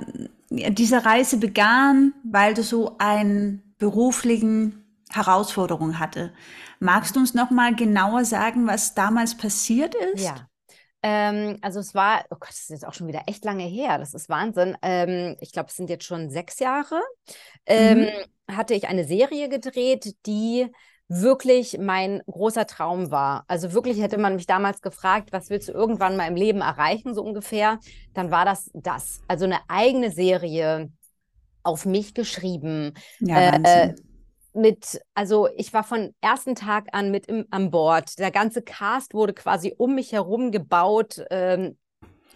[0.50, 6.32] diese Reise begann, weil du so einen beruflichen Herausforderung hatte.
[6.80, 10.24] Magst du uns nochmal genauer sagen, was damals passiert ist?
[10.24, 10.48] Ja.
[11.02, 13.98] Ähm, also es war, oh Gott, das ist jetzt auch schon wieder echt lange her.
[13.98, 14.76] Das ist Wahnsinn.
[14.82, 17.00] Ähm, ich glaube, es sind jetzt schon sechs Jahre.
[17.64, 18.56] Ähm, mhm.
[18.56, 20.66] Hatte ich eine Serie gedreht, die
[21.08, 23.44] wirklich mein großer Traum war.
[23.46, 27.14] Also wirklich hätte man mich damals gefragt, was willst du irgendwann mal im Leben erreichen,
[27.14, 27.78] so ungefähr,
[28.14, 29.22] dann war das das.
[29.28, 30.90] Also eine eigene Serie
[31.62, 32.94] auf mich geschrieben.
[33.20, 33.94] Ja, äh,
[34.52, 38.18] mit, also ich war von ersten Tag an mit im, an Bord.
[38.18, 41.22] Der ganze Cast wurde quasi um mich herum gebaut.
[41.30, 41.76] Ähm,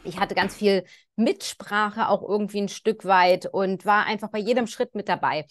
[0.04, 0.84] ich hatte ganz viel
[1.16, 5.46] Mitsprache auch irgendwie ein Stück weit und war einfach bei jedem Schritt mit dabei.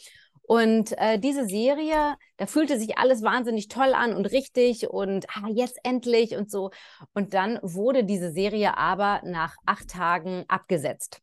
[0.50, 5.48] Und äh, diese Serie, da fühlte sich alles wahnsinnig toll an und richtig und ah,
[5.48, 6.72] jetzt endlich und so.
[7.14, 11.22] Und dann wurde diese Serie aber nach acht Tagen abgesetzt.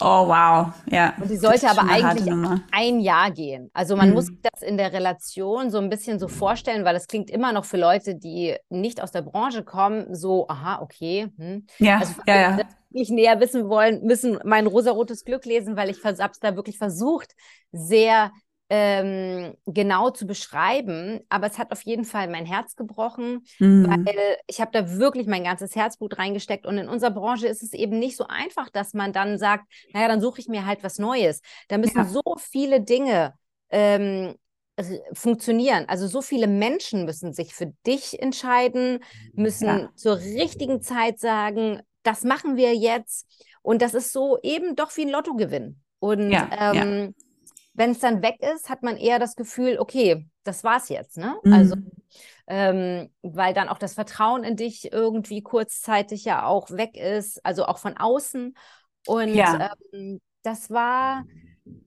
[0.00, 1.14] Oh, wow, ja.
[1.20, 2.30] Und die sollte aber eigentlich
[2.72, 3.70] ein Jahr gehen.
[3.72, 4.14] Also man hm.
[4.14, 7.64] muss das in der Relation so ein bisschen so vorstellen, weil es klingt immer noch
[7.64, 11.28] für Leute, die nicht aus der Branche kommen, so, aha, okay.
[11.36, 11.66] Hm.
[11.78, 12.58] Ja, also, ja, ja.
[12.90, 16.78] Nicht näher wissen wollen, müssen mein rosarotes Glück lesen, weil ich habe es da wirklich
[16.78, 17.34] versucht,
[17.72, 18.30] sehr
[18.68, 23.86] ähm, genau zu beschreiben, aber es hat auf jeden Fall mein Herz gebrochen, mhm.
[23.88, 27.72] weil ich habe da wirklich mein ganzes Herzblut reingesteckt und in unserer Branche ist es
[27.72, 30.98] eben nicht so einfach, dass man dann sagt, naja, dann suche ich mir halt was
[30.98, 31.42] Neues.
[31.68, 32.04] Da müssen ja.
[32.06, 33.34] so viele Dinge
[33.70, 34.34] ähm,
[35.12, 35.84] funktionieren.
[35.88, 38.98] Also so viele Menschen müssen sich für dich entscheiden,
[39.32, 39.90] müssen ja.
[39.94, 43.26] zur richtigen Zeit sagen, das machen wir jetzt.
[43.62, 45.80] Und das ist so eben doch wie ein Lottogewinn.
[45.98, 47.14] Und ja, ähm,
[47.76, 51.36] wenn es dann weg ist, hat man eher das Gefühl, okay, das war's jetzt, ne?
[51.44, 51.52] Mhm.
[51.52, 51.76] Also,
[52.46, 57.66] ähm, weil dann auch das Vertrauen in dich irgendwie kurzzeitig ja auch weg ist, also
[57.66, 58.56] auch von außen.
[59.06, 59.70] Und ja.
[59.92, 61.24] ähm, das war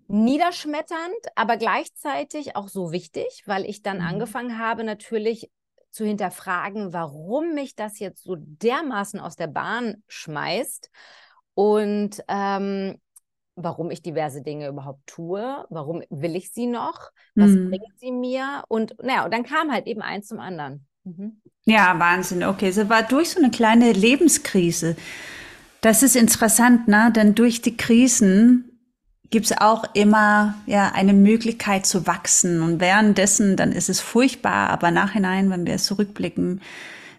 [0.08, 4.06] niederschmetternd, aber gleichzeitig auch so wichtig, weil ich dann mhm.
[4.06, 5.50] angefangen habe, natürlich
[5.92, 10.92] zu hinterfragen, warum mich das jetzt so dermaßen aus der Bahn schmeißt.
[11.56, 13.00] Und ähm,
[13.62, 17.70] warum ich diverse Dinge überhaupt tue, warum will ich sie noch, was mhm.
[17.70, 20.86] bringt sie mir und naja, und dann kam halt eben eins zum anderen.
[21.04, 21.42] Mhm.
[21.66, 22.44] Ja, Wahnsinn.
[22.44, 24.96] Okay, so war durch so eine kleine Lebenskrise.
[25.82, 27.12] Das ist interessant, ne?
[27.16, 28.70] Denn durch die Krisen
[29.30, 34.70] gibt es auch immer ja eine Möglichkeit zu wachsen und währenddessen dann ist es furchtbar,
[34.70, 36.62] aber nachhinein, wenn wir zurückblicken,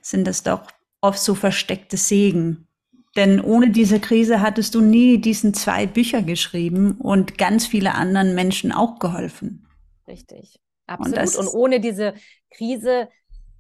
[0.03, 0.63] sind das doch
[1.01, 2.67] oft so versteckte Segen.
[3.17, 8.35] Denn ohne diese Krise hattest du nie diesen zwei Bücher geschrieben und ganz viele anderen
[8.35, 9.67] Menschen auch geholfen.
[10.07, 11.19] Richtig, absolut.
[11.19, 12.15] Und, und ohne diese
[12.51, 13.09] Krise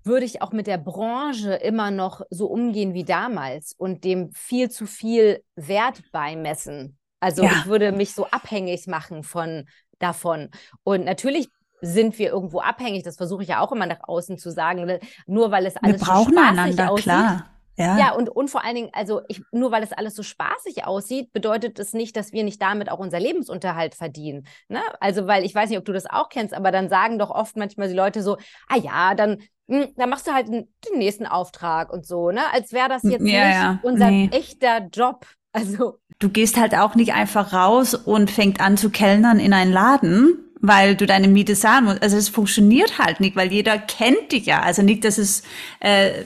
[0.04, 4.70] würde ich auch mit der Branche immer noch so umgehen wie damals und dem viel
[4.70, 6.96] zu viel Wert beimessen.
[7.18, 7.50] Also ja.
[7.50, 9.66] ich würde mich so abhängig machen von
[9.98, 10.48] davon.
[10.84, 11.48] Und natürlich
[11.82, 13.04] sind wir irgendwo abhängig.
[13.04, 14.84] Das versuche ich ja auch immer nach außen zu sagen.
[14.84, 15.00] Ne?
[15.26, 17.50] Nur weil es alles wir brauchen so einander, aussieht, klar.
[17.76, 17.98] Ja.
[17.98, 21.32] ja, und, und vor allen Dingen, also ich, nur weil es alles so spaßig aussieht,
[21.32, 24.46] bedeutet es nicht, dass wir nicht damit auch unser Lebensunterhalt verdienen.
[24.68, 24.80] Ne?
[25.00, 27.56] Also, weil ich weiß nicht, ob du das auch kennst, aber dann sagen doch oft
[27.56, 28.36] manchmal die Leute so,
[28.68, 32.30] ah ja, dann, mh, hm, dann machst du halt den, den, nächsten Auftrag und so,
[32.30, 32.42] ne?
[32.52, 33.80] Als wäre das jetzt ja, nicht ja.
[33.82, 34.28] unser nee.
[34.32, 35.26] echter Job.
[35.52, 35.98] Also.
[36.18, 40.49] Du gehst halt auch nicht einfach raus und fängt an zu kellnern in einen Laden,
[40.60, 42.02] weil du deine Miete zahlen musst.
[42.02, 44.60] Also es funktioniert halt nicht, weil jeder kennt dich ja.
[44.60, 45.42] Also nicht, dass es
[45.80, 46.24] äh,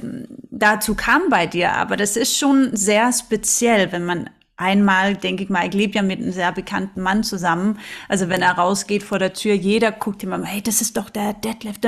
[0.50, 5.50] dazu kam bei dir, aber das ist schon sehr speziell, wenn man einmal, denke ich
[5.50, 7.78] mal, ich lebe ja mit einem sehr bekannten Mann zusammen.
[8.08, 11.32] Also wenn er rausgeht vor der Tür, jeder guckt immer, hey, das ist doch der
[11.34, 11.84] Deadlift.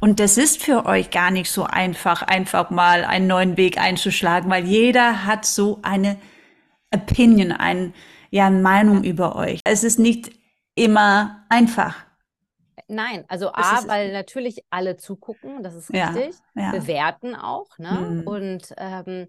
[0.00, 4.50] Und das ist für euch gar nicht so einfach, einfach mal einen neuen Weg einzuschlagen,
[4.50, 6.18] weil jeder hat so eine
[6.92, 7.94] Opinion, ein,
[8.30, 9.60] ja, Meinung über euch.
[9.64, 10.30] Es ist nicht
[10.74, 11.96] immer einfach.
[12.86, 16.70] Nein, also A, weil natürlich alle zugucken, das ist richtig, ja, ja.
[16.70, 17.92] bewerten auch, ne?
[17.92, 18.26] Mhm.
[18.26, 19.28] Und ähm,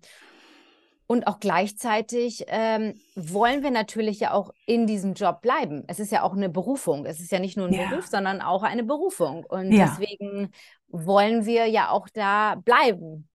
[1.07, 5.83] und auch gleichzeitig ähm, wollen wir natürlich ja auch in diesem Job bleiben.
[5.87, 7.05] Es ist ja auch eine Berufung.
[7.05, 7.89] Es ist ja nicht nur ein ja.
[7.89, 9.43] Beruf, sondern auch eine Berufung.
[9.45, 10.51] Und deswegen
[10.87, 13.29] wollen wir ja auch da bleiben.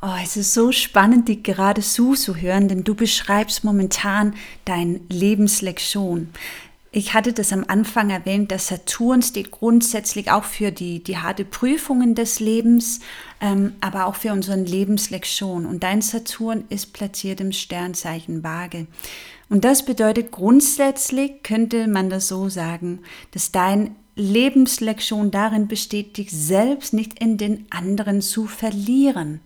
[0.00, 5.00] Oh, es ist so spannend, dich gerade so zu hören, denn du beschreibst momentan deine
[5.08, 6.32] Lebenslektion.
[6.90, 11.44] Ich hatte das am Anfang erwähnt, dass Saturn steht grundsätzlich auch für die, die harte
[11.44, 13.00] Prüfungen des Lebens,
[13.42, 15.66] ähm, aber auch für unsere Lebenslektion.
[15.66, 18.86] Und dein Saturn ist platziert im Sternzeichen Waage.
[19.50, 23.00] Und das bedeutet grundsätzlich, könnte man das so sagen,
[23.32, 29.40] dass dein Lebenslektion darin besteht, dich selbst nicht in den anderen zu verlieren,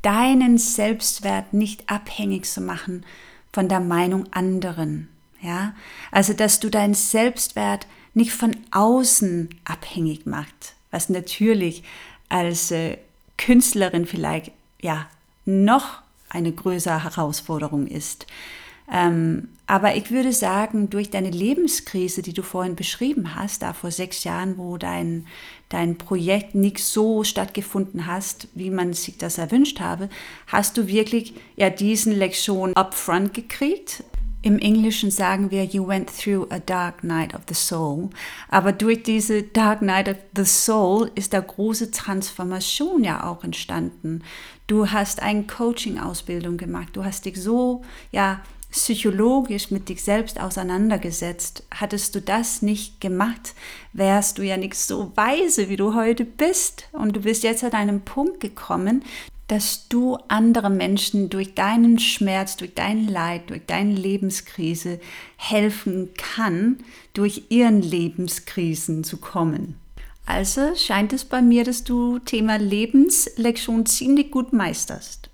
[0.00, 3.04] deinen Selbstwert nicht abhängig zu machen
[3.52, 5.08] von der Meinung anderen.
[5.46, 5.74] Ja,
[6.10, 11.84] also dass du deinen Selbstwert nicht von außen abhängig macht, was natürlich
[12.28, 12.98] als äh,
[13.38, 14.50] Künstlerin vielleicht
[14.82, 15.06] ja
[15.44, 18.26] noch eine größere Herausforderung ist.
[18.90, 23.92] Ähm, aber ich würde sagen, durch deine Lebenskrise, die du vorhin beschrieben hast, da vor
[23.92, 25.26] sechs Jahren, wo dein,
[25.68, 30.08] dein Projekt nicht so stattgefunden hast, wie man sich das erwünscht habe,
[30.48, 34.02] hast du wirklich ja diesen Lektion upfront gekriegt
[34.46, 38.10] im Englischen sagen wir, you went through a dark night of the soul.
[38.48, 44.22] Aber durch diese dark night of the soul ist da große Transformation ja auch entstanden.
[44.68, 46.90] Du hast eine Coaching-Ausbildung gemacht.
[46.92, 47.82] Du hast dich so,
[48.12, 48.40] ja,
[48.70, 51.64] psychologisch mit dich selbst auseinandergesetzt.
[51.72, 53.52] Hattest du das nicht gemacht,
[53.94, 56.84] wärst du ja nicht so weise, wie du heute bist.
[56.92, 59.02] Und du bist jetzt an einem Punkt gekommen,
[59.48, 65.00] dass du andere Menschen durch deinen Schmerz, durch dein Leid, durch deine Lebenskrise
[65.36, 66.78] helfen kann,
[67.12, 69.80] durch ihren Lebenskrisen zu kommen.
[70.26, 75.30] Also scheint es bei mir, dass du Thema Lebenslektion ziemlich gut meisterst.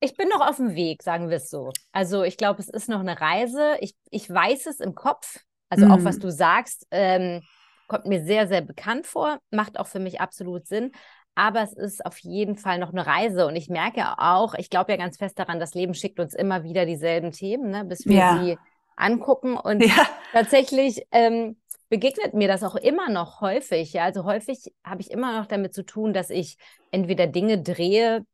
[0.00, 1.70] Ich bin noch auf dem Weg, sagen wir es so.
[1.92, 3.76] Also ich glaube, es ist noch eine Reise.
[3.80, 5.38] Ich, ich weiß es im Kopf.
[5.70, 5.90] Also mm.
[5.92, 7.42] auch was du sagst, ähm,
[7.86, 10.90] kommt mir sehr, sehr bekannt vor, macht auch für mich absolut Sinn
[11.34, 13.46] aber es ist auf jeden Fall noch eine Reise.
[13.46, 16.62] Und ich merke auch, ich glaube ja ganz fest daran, das Leben schickt uns immer
[16.62, 18.42] wieder dieselben Themen, ne, bis wir ja.
[18.42, 18.58] sie
[18.96, 19.56] angucken.
[19.56, 20.06] Und ja.
[20.32, 21.56] tatsächlich ähm,
[21.88, 23.92] begegnet mir das auch immer noch häufig.
[23.92, 24.04] Ja?
[24.04, 26.56] Also häufig habe ich immer noch damit zu tun, dass ich
[26.90, 28.24] entweder Dinge drehe,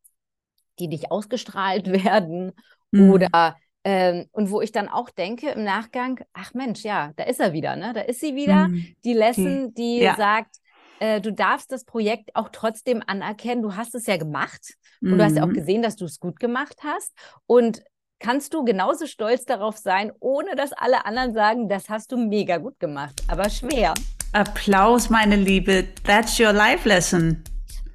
[0.78, 2.52] die nicht ausgestrahlt werden
[2.90, 3.10] mhm.
[3.10, 7.40] oder ähm, und wo ich dann auch denke im Nachgang, ach Mensch, ja, da ist
[7.40, 7.94] er wieder, ne?
[7.94, 8.94] Da ist sie wieder, mhm.
[9.04, 10.16] die Lesson, die ja.
[10.16, 10.59] sagt,
[11.00, 13.62] äh, du darfst das Projekt auch trotzdem anerkennen.
[13.62, 15.18] Du hast es ja gemacht und mhm.
[15.18, 15.54] du hast ja auch mhm.
[15.54, 17.12] gesehen, dass du es gut gemacht hast.
[17.46, 17.82] Und
[18.20, 22.58] kannst du genauso stolz darauf sein, ohne dass alle anderen sagen, das hast du mega
[22.58, 23.94] gut gemacht, aber schwer.
[24.32, 25.88] Applaus, meine Liebe.
[26.04, 27.42] That's your life lesson.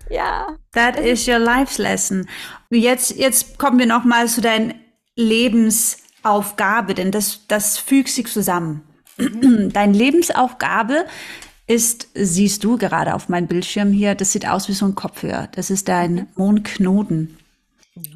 [0.09, 0.57] Ja.
[0.73, 2.27] That is your life lesson.
[2.71, 4.73] Jetzt, jetzt kommen wir nochmal zu deiner
[5.15, 8.81] Lebensaufgabe, denn das, das fügt sich zusammen.
[9.17, 9.71] Mhm.
[9.71, 11.05] Deine Lebensaufgabe
[11.67, 15.47] ist, siehst du gerade auf meinem Bildschirm hier, das sieht aus wie so ein Kopfhörer.
[15.53, 16.27] Das ist dein.
[16.35, 17.37] Mondknoten.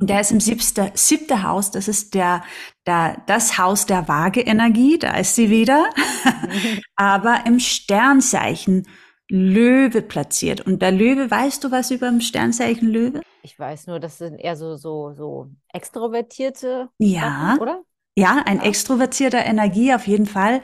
[0.02, 2.44] Der ist im siebte, siebte Haus, das ist der,
[2.86, 5.90] der, das Haus der Waage-Energie, da ist sie wieder,
[6.98, 8.88] aber im Sternzeichen
[9.30, 10.62] Löwe platziert.
[10.62, 13.22] Und der Löwe, weißt du was über dem Sternzeichen Löwe?
[13.42, 17.82] Ich weiß nur, das sind eher so, so, so extrovertierte, ja, Sachen, oder?
[18.18, 18.64] Ja, ein ja.
[18.64, 20.62] extrovertierter Energie auf jeden Fall.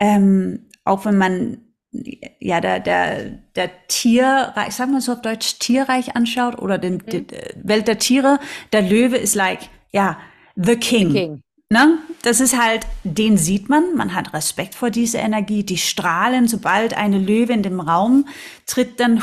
[0.00, 5.58] Ähm, auch wenn man ja, der, der, der Tier, ich sag mal so auf Deutsch,
[5.58, 7.06] Tierreich anschaut oder den, mhm.
[7.06, 7.26] die
[7.62, 8.38] Welt der Tiere,
[8.72, 9.60] der Löwe ist like,
[9.90, 10.18] ja,
[10.54, 11.10] the king.
[11.10, 11.42] The king.
[11.72, 11.98] Ne?
[12.22, 16.94] Das ist halt, den sieht man, man hat Respekt vor dieser Energie, die strahlen, sobald
[16.94, 18.26] eine Löwe in dem Raum
[18.66, 19.22] tritt, dann,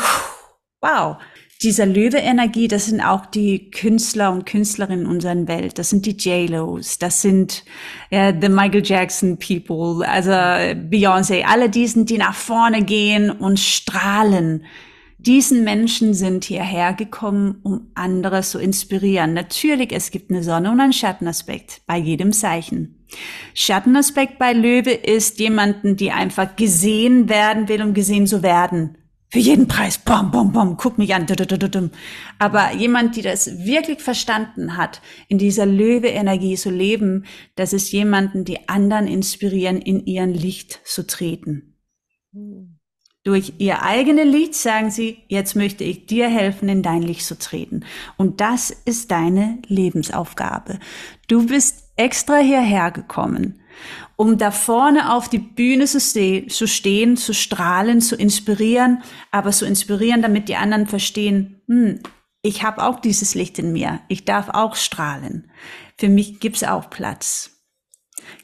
[0.81, 1.17] wow.
[1.63, 5.79] Dieser Löwe-Energie, das sind auch die Künstler und Künstlerinnen in unserer Welt.
[5.79, 7.63] Das sind die J-Los, das sind
[8.11, 14.63] ja, the Michael Jackson People, also Beyoncé, alle diesen, die nach vorne gehen und strahlen
[15.27, 19.33] diesen Menschen sind hierher gekommen, um andere zu inspirieren.
[19.33, 23.05] Natürlich, es gibt eine Sonne und einen Schattenaspekt bei jedem Zeichen.
[23.53, 28.97] Schattenaspekt bei Löwe ist jemanden, die einfach gesehen werden will, um gesehen zu werden.
[29.29, 31.27] Für jeden Preis, bom, bom, bom, guck mich an.
[32.39, 37.25] Aber jemand, die das wirklich verstanden hat, in dieser Löwe-Energie zu leben,
[37.55, 41.75] das ist jemanden, die anderen inspirieren, in ihren Licht zu treten.
[43.27, 47.37] Durch ihr eigenes Licht sagen sie, jetzt möchte ich dir helfen, in dein Licht zu
[47.37, 47.81] treten.
[48.15, 50.79] Und das ist deine Lebensaufgabe.
[51.27, 53.59] Du bist extra hierher gekommen,
[54.17, 55.99] um da vorne auf die Bühne zu,
[56.47, 62.01] zu stehen, zu strahlen, zu inspirieren, aber zu inspirieren, damit die anderen verstehen, hm,
[62.41, 65.51] ich habe auch dieses Licht in mir, ich darf auch strahlen.
[65.97, 67.51] Für mich gibt's auch Platz.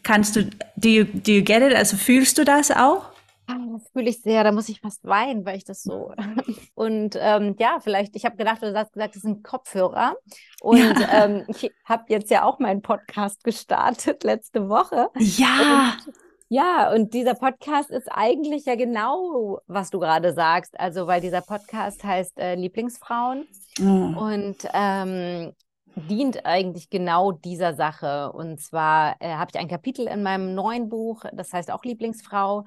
[0.04, 0.46] Kannst du,
[0.78, 1.76] do you, do you get it?
[1.76, 3.13] Also fühlst du das auch?
[3.48, 6.14] Ah, das fühle ich sehr, da muss ich fast weinen, weil ich das so.
[6.76, 10.16] Und ähm, ja, vielleicht, ich habe gedacht, du hast gesagt, das sind Kopfhörer.
[10.62, 11.26] Und ja.
[11.26, 15.10] ähm, ich habe jetzt ja auch meinen Podcast gestartet letzte Woche.
[15.18, 15.96] Ja.
[16.06, 16.14] Und,
[16.50, 20.80] ja, und dieser Podcast ist eigentlich ja genau, was du gerade sagst.
[20.80, 23.48] Also, weil dieser Podcast heißt äh, Lieblingsfrauen.
[23.80, 24.18] Mhm.
[24.18, 25.54] Und ähm,
[25.96, 28.32] dient eigentlich genau dieser Sache.
[28.32, 32.66] Und zwar äh, habe ich ein Kapitel in meinem neuen Buch, das heißt auch Lieblingsfrau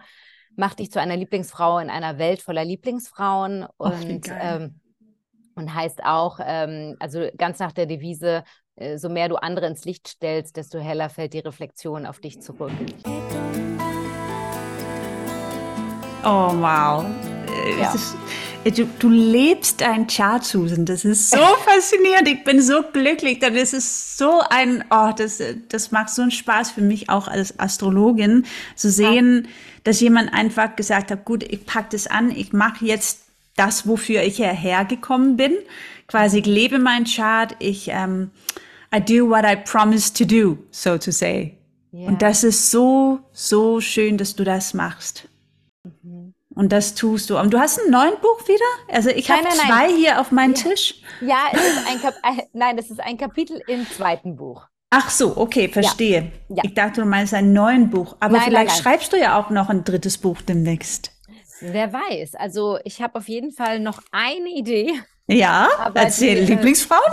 [0.57, 4.81] mach dich zu einer Lieblingsfrau in einer Welt voller Lieblingsfrauen und, ähm,
[5.55, 8.43] und heißt auch, ähm, also ganz nach der Devise,
[8.77, 12.41] äh, so mehr du andere ins Licht stellst, desto heller fällt die Reflexion auf dich
[12.41, 12.73] zurück.
[16.25, 17.36] Oh, wow.
[17.47, 17.93] Äh, ja.
[17.93, 18.17] Ist,
[18.65, 20.85] äh, du, du, lebst ein Chart, Susan.
[20.85, 22.29] Das ist so faszinierend.
[22.29, 23.39] Ich bin so glücklich.
[23.39, 27.59] Das ist so ein, oh, das, das macht so einen Spaß für mich auch als
[27.59, 29.51] Astrologin zu sehen, ja
[29.87, 33.21] dass jemand einfach gesagt hat, gut, ich pack das an, ich mache jetzt
[33.55, 35.53] das, wofür ich hierher gekommen bin.
[36.09, 38.33] Quasi, ich lebe mein Chart, ich, ähm,
[38.93, 41.57] I do what I promised to do, so to say.
[41.93, 42.09] Yeah.
[42.09, 45.29] Und das ist so, so schön, dass du das machst.
[46.57, 47.39] Und das tust du.
[47.39, 48.65] Und du hast ein neues Buch wieder?
[48.91, 49.97] Also ich habe zwei nein.
[49.97, 50.63] hier auf meinem ja.
[50.63, 50.95] Tisch.
[51.21, 54.63] Ja, es ist ein Kap äh, nein, das ist ein Kapitel im zweiten Buch.
[54.89, 56.33] Ach so, okay, verstehe.
[56.49, 56.57] Ja.
[56.57, 56.63] Ja.
[56.65, 58.17] Ich dachte, du meinst ein neues Buch.
[58.21, 61.13] Aber nein, vielleicht nein, schreibst du ja auch noch ein drittes Buch demnächst.
[61.61, 62.37] Wer weiß.
[62.37, 64.95] Also ich habe auf jeden Fall noch eine Idee.
[65.29, 67.13] Ja, erzähl, die, äh, Lieblingsfrauen?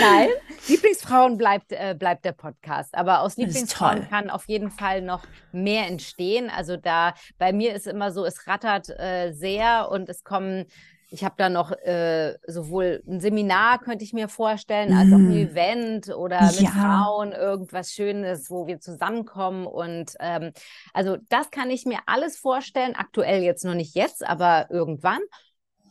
[0.00, 0.28] nein,
[0.68, 2.94] Lieblingsfrauen bleibt, äh, bleibt der Podcast.
[2.94, 6.50] Aber aus Lieblingsfrauen kann auf jeden Fall noch mehr entstehen.
[6.50, 10.66] Also da, bei mir ist immer so, es rattert äh, sehr und es kommen
[11.12, 15.30] ich habe da noch äh, sowohl ein Seminar, könnte ich mir vorstellen, als auch ein
[15.30, 15.50] mm.
[15.50, 16.70] Event oder mit ja.
[16.70, 19.66] Frauen irgendwas Schönes, wo wir zusammenkommen.
[19.66, 20.52] Und ähm,
[20.94, 22.94] also das kann ich mir alles vorstellen.
[22.94, 25.20] Aktuell jetzt noch nicht jetzt, aber irgendwann.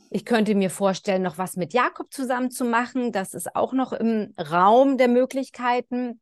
[0.09, 3.11] Ich könnte mir vorstellen, noch was mit Jakob zusammen zu machen.
[3.11, 6.19] Das ist auch noch im Raum der Möglichkeiten.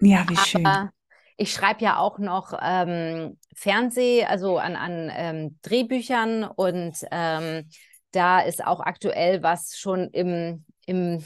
[0.00, 0.66] Ja, wie schön.
[0.66, 0.90] Aber
[1.36, 7.68] ich schreibe ja auch noch ähm, Fernseh, also an, an ähm, Drehbüchern und ähm,
[8.10, 11.22] da ist auch aktuell was schon im, im,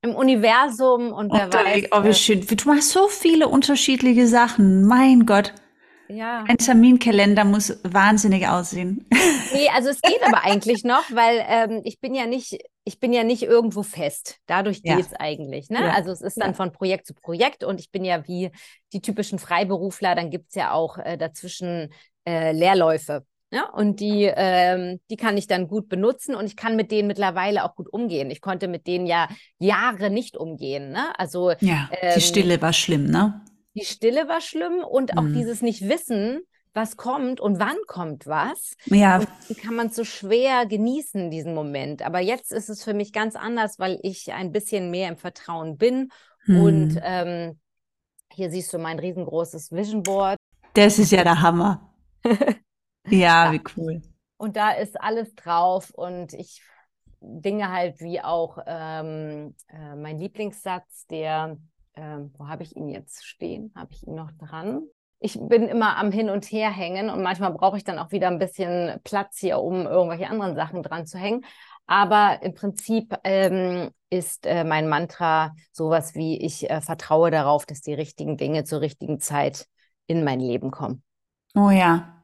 [0.00, 1.88] im Universum und wer oh, weiß.
[1.92, 2.46] Oh, wie äh, schön.
[2.46, 4.86] Du machst so viele unterschiedliche Sachen.
[4.86, 5.52] Mein Gott.
[6.10, 6.44] Ja.
[6.48, 9.06] Ein Terminkalender muss wahnsinnig aussehen.
[9.52, 13.12] Nee, also es geht aber eigentlich noch, weil ähm, ich bin ja nicht, ich bin
[13.12, 14.38] ja nicht irgendwo fest.
[14.46, 15.70] Dadurch geht es eigentlich.
[15.70, 15.80] Ne?
[15.80, 15.90] Ja.
[15.90, 16.54] Also es ist dann ja.
[16.54, 18.52] von Projekt zu Projekt und ich bin ja wie
[18.92, 21.92] die typischen Freiberufler, dann gibt es ja auch äh, dazwischen
[22.24, 23.24] äh, Lehrläufe.
[23.52, 27.08] Ja, und die, ähm, die kann ich dann gut benutzen und ich kann mit denen
[27.08, 28.30] mittlerweile auch gut umgehen.
[28.30, 29.26] Ich konnte mit denen ja
[29.58, 30.92] Jahre nicht umgehen.
[30.92, 31.12] Ne?
[31.18, 33.42] Also ja, ähm, die Stille war schlimm, ne?
[33.74, 35.34] Die Stille war schlimm und auch mhm.
[35.34, 36.40] dieses Nicht-Wissen,
[36.72, 38.74] was kommt und wann kommt was.
[38.86, 39.18] Ja.
[39.18, 42.02] Und die kann man so schwer genießen, diesen Moment.
[42.02, 45.76] Aber jetzt ist es für mich ganz anders, weil ich ein bisschen mehr im Vertrauen
[45.76, 46.10] bin.
[46.46, 46.62] Mhm.
[46.62, 47.60] Und ähm,
[48.32, 50.36] hier siehst du mein riesengroßes Vision Board.
[50.74, 51.92] Das ist ja der Hammer.
[53.08, 54.02] Ja, ja, wie cool.
[54.36, 56.62] Und da ist alles drauf und ich
[57.20, 61.58] Dinge halt wie auch ähm, äh, mein Lieblingssatz, der,
[61.94, 63.72] äh, wo habe ich ihn jetzt stehen?
[63.74, 64.82] Habe ich ihn noch dran?
[65.18, 68.28] Ich bin immer am Hin und Her hängen und manchmal brauche ich dann auch wieder
[68.28, 71.44] ein bisschen Platz hier, um irgendwelche anderen Sachen dran zu hängen.
[71.86, 77.80] Aber im Prinzip ähm, ist äh, mein Mantra sowas wie, ich äh, vertraue darauf, dass
[77.80, 79.66] die richtigen Dinge zur richtigen Zeit
[80.06, 81.02] in mein Leben kommen.
[81.54, 82.16] Oh ja.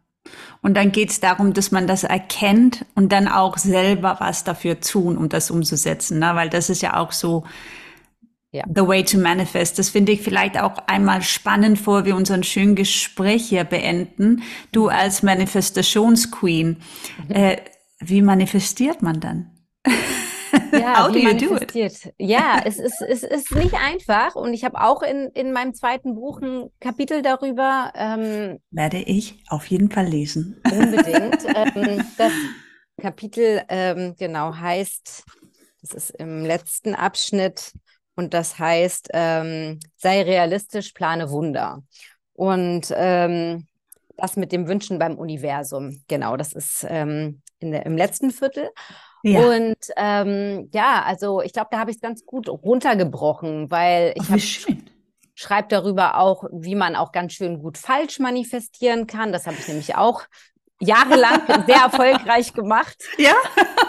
[0.63, 4.81] Und dann geht es darum, dass man das erkennt und dann auch selber was dafür
[4.81, 6.19] tun, um das umzusetzen.
[6.19, 6.35] Ne?
[6.35, 7.45] Weil das ist ja auch so
[8.57, 8.65] ja.
[8.75, 9.79] the way to manifest.
[9.79, 14.43] Das finde ich vielleicht auch einmal spannend, bevor wir unseren schönen Gespräch hier beenden.
[14.73, 16.79] Du als Manifestationsqueen,
[17.29, 17.35] mhm.
[17.35, 17.57] äh,
[18.01, 19.51] wie manifestiert man dann?
[20.73, 22.13] Ja, How do you do it?
[22.19, 24.35] Ja, es ist, es ist nicht einfach.
[24.35, 27.93] Und ich habe auch in, in meinem zweiten Buch ein Kapitel darüber.
[27.95, 30.61] Ähm, Werde ich auf jeden Fall lesen.
[30.65, 31.45] Unbedingt.
[31.55, 32.33] ähm, das
[33.01, 35.25] Kapitel ähm, genau heißt,
[35.83, 37.73] das ist im letzten Abschnitt
[38.17, 41.83] und das heißt, ähm, sei realistisch, plane Wunder.
[42.33, 43.67] Und ähm,
[44.17, 48.71] das mit dem Wünschen beim Universum, genau, das ist ähm, in der, im letzten Viertel.
[49.23, 49.41] Ja.
[49.41, 54.31] Und ähm, ja, also ich glaube, da habe ich es ganz gut runtergebrochen, weil ich
[54.31, 54.41] habe
[55.35, 59.33] schreibe darüber auch, wie man auch ganz schön gut falsch manifestieren kann.
[59.33, 60.23] Das habe ich nämlich auch
[60.81, 62.97] jahrelang sehr erfolgreich gemacht.
[63.19, 63.35] Ja?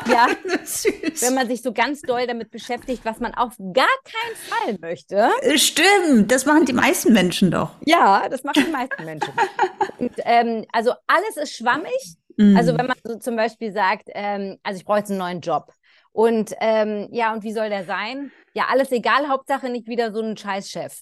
[0.10, 0.28] Ja.
[0.64, 1.22] Süß.
[1.22, 5.30] Wenn man sich so ganz doll damit beschäftigt, was man auf gar keinen Fall möchte.
[5.42, 7.72] Äh, stimmt, das machen die meisten Menschen doch.
[7.86, 9.34] Ja, das machen die meisten Menschen.
[10.00, 12.18] Und, ähm, also alles ist schwammig.
[12.38, 12.56] Mhm.
[12.56, 15.74] Also wenn man so zum Beispiel sagt, ähm, also ich brauche jetzt einen neuen Job.
[16.14, 18.32] Und ähm, ja, und wie soll der sein?
[18.54, 21.02] Ja, alles egal, Hauptsache nicht wieder so ein Scheißchef.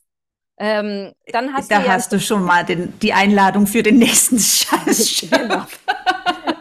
[0.58, 4.40] Ähm, dann hast da du hast du schon mal den, die Einladung für den nächsten
[4.40, 5.30] Scheißchef.
[5.30, 5.66] genau.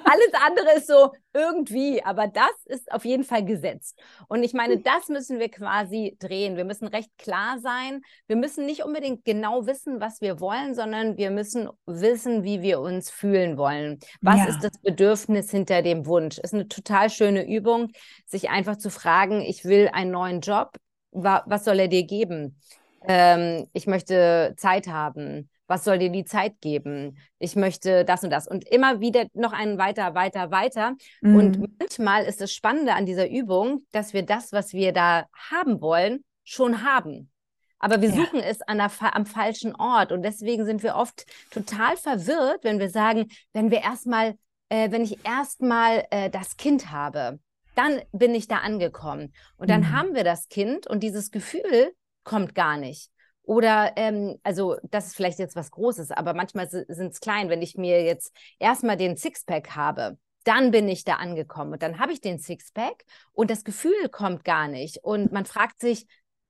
[0.07, 3.99] Alles andere ist so irgendwie, aber das ist auf jeden Fall gesetzt.
[4.29, 6.57] Und ich meine, das müssen wir quasi drehen.
[6.57, 8.03] Wir müssen recht klar sein.
[8.29, 12.81] Wir müssen nicht unbedingt genau wissen, was wir wollen, sondern wir müssen wissen, wie wir
[12.81, 13.99] uns fühlen wollen.
[14.21, 14.45] Was ja.
[14.47, 16.39] ist das Bedürfnis hinter dem Wunsch?
[16.39, 17.91] Ist eine total schöne Übung,
[18.27, 20.77] sich einfach zu fragen, ich will einen neuen Job.
[21.11, 22.61] Was soll er dir geben?
[23.07, 27.17] Ähm, ich möchte Zeit haben was soll dir die Zeit geben?
[27.39, 28.47] Ich möchte das und das.
[28.47, 30.95] Und immer wieder noch einen weiter, weiter, weiter.
[31.23, 31.37] Mhm.
[31.37, 35.81] Und manchmal ist das Spannende an dieser Übung, dass wir das, was wir da haben
[35.81, 37.31] wollen, schon haben.
[37.79, 38.17] Aber wir ja.
[38.17, 40.13] suchen es an der, am falschen Ort.
[40.13, 44.35] Und deswegen sind wir oft total verwirrt, wenn wir sagen, wenn wir erstmal,
[44.69, 47.39] äh, wenn ich erstmal äh, das Kind habe,
[47.75, 49.33] dann bin ich da angekommen.
[49.57, 49.93] Und dann mhm.
[49.93, 51.93] haben wir das Kind und dieses Gefühl
[52.25, 53.11] kommt gar nicht.
[53.43, 57.51] Oder, ähm, also das ist vielleicht jetzt was Großes, aber manchmal sind es klein.
[57.51, 61.99] Wenn ich mir jetzt erstmal den Sixpack habe, dann bin ich da angekommen und dann
[61.99, 64.99] habe ich den Sixpack und das Gefühl kommt gar nicht.
[65.03, 66.07] Und man fragt sich,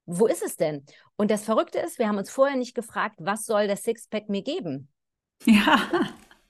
[0.07, 0.85] wo ist es denn?
[1.17, 4.43] Und das Verrückte ist, wir haben uns vorher nicht gefragt, was soll der Sixpack mir
[4.43, 4.89] geben?
[5.45, 5.81] Ja.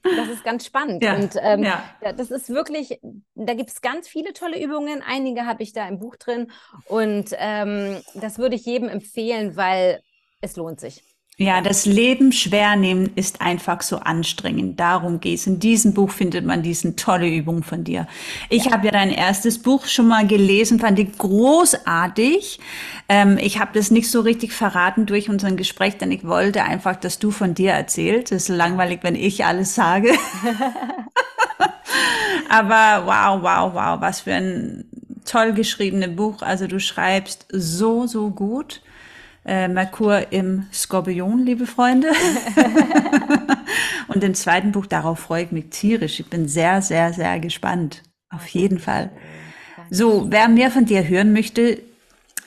[0.04, 1.02] Das ist ganz spannend.
[1.02, 1.82] Ja, und ähm, ja.
[2.16, 3.00] das ist wirklich,
[3.34, 5.02] da gibt es ganz viele tolle Übungen.
[5.02, 6.50] Einige habe ich da im Buch drin.
[6.86, 10.02] Und ähm, das würde ich jedem empfehlen, weil
[10.40, 11.02] es lohnt sich.
[11.36, 14.78] Ja, das Leben schwer nehmen ist einfach so anstrengend.
[14.78, 15.48] Darum geht's.
[15.48, 18.06] In diesem Buch findet man diese tolle Übung von dir.
[18.50, 18.72] Ich ja.
[18.72, 22.60] habe ja dein erstes Buch schon mal gelesen, fand ich großartig.
[23.08, 26.94] Ähm, ich habe das nicht so richtig verraten durch unseren Gespräch, denn ich wollte einfach,
[26.94, 28.30] dass du von dir erzählst.
[28.30, 30.12] Es ist langweilig, wenn ich alles sage.
[32.48, 34.84] Aber wow, wow, wow, was für ein
[35.24, 36.42] toll geschriebenes Buch.
[36.42, 38.82] Also du schreibst so, so gut
[39.44, 42.08] äh, Merkur im Skorpion, liebe Freunde.
[44.08, 46.20] und den zweiten Buch, darauf freue ich mich tierisch.
[46.20, 48.02] Ich bin sehr, sehr, sehr gespannt.
[48.30, 49.10] Auf jeden Fall.
[49.90, 51.80] So, wer mehr von dir hören möchte,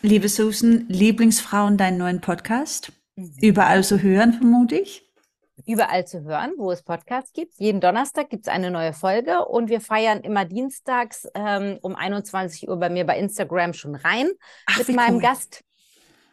[0.01, 2.91] liebe Susan, Lieblingsfrauen, deinen neuen Podcast.
[3.15, 3.33] Mhm.
[3.41, 5.03] Überall zu hören, vermute ich.
[5.65, 7.55] Überall zu hören, wo es Podcasts gibt.
[7.57, 12.69] Jeden Donnerstag gibt es eine neue Folge und wir feiern immer dienstags ähm, um 21
[12.69, 14.29] Uhr bei mir bei Instagram schon rein
[14.67, 15.21] Ach, mit meinem cool.
[15.21, 15.63] Gast.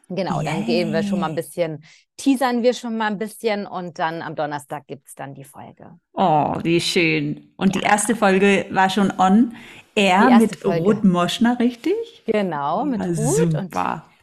[0.09, 0.45] Genau, Yay.
[0.45, 1.83] dann gehen wir schon mal ein bisschen,
[2.17, 5.99] teasern wir schon mal ein bisschen und dann am Donnerstag gibt es dann die Folge.
[6.13, 7.53] Oh, wie schön.
[7.57, 7.81] Und ja.
[7.81, 9.55] die erste Folge war schon on
[9.95, 10.85] air mit Folge.
[10.85, 11.95] Ruth Moschner, richtig?
[12.27, 13.37] Genau, mit ja, Ruth.
[13.37, 13.61] Super.
[13.61, 13.75] Und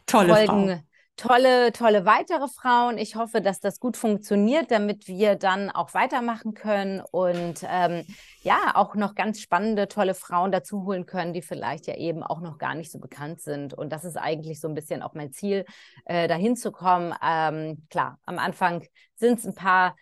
[0.06, 0.78] Tolle Folgen, Frau
[1.22, 2.98] tolle, tolle weitere Frauen.
[2.98, 8.04] Ich hoffe, dass das gut funktioniert, damit wir dann auch weitermachen können und ähm,
[8.42, 12.40] ja, auch noch ganz spannende, tolle Frauen dazu holen können, die vielleicht ja eben auch
[12.40, 13.72] noch gar nicht so bekannt sind.
[13.72, 15.64] Und das ist eigentlich so ein bisschen auch mein Ziel,
[16.06, 17.14] äh, dahin zu kommen.
[17.24, 19.94] Ähm, klar, am Anfang sind es ein paar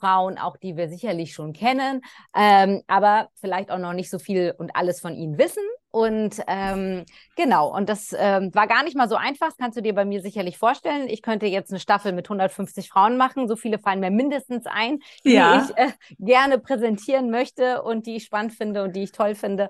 [0.00, 2.00] Frauen, auch die wir sicherlich schon kennen,
[2.34, 5.62] ähm, aber vielleicht auch noch nicht so viel und alles von ihnen wissen.
[5.92, 7.04] Und ähm,
[7.36, 10.04] genau, und das ähm, war gar nicht mal so einfach, das kannst du dir bei
[10.04, 11.08] mir sicherlich vorstellen.
[11.08, 15.00] Ich könnte jetzt eine Staffel mit 150 Frauen machen, so viele fallen mir mindestens ein,
[15.24, 15.64] die ja.
[15.64, 19.68] ich äh, gerne präsentieren möchte und die ich spannend finde und die ich toll finde.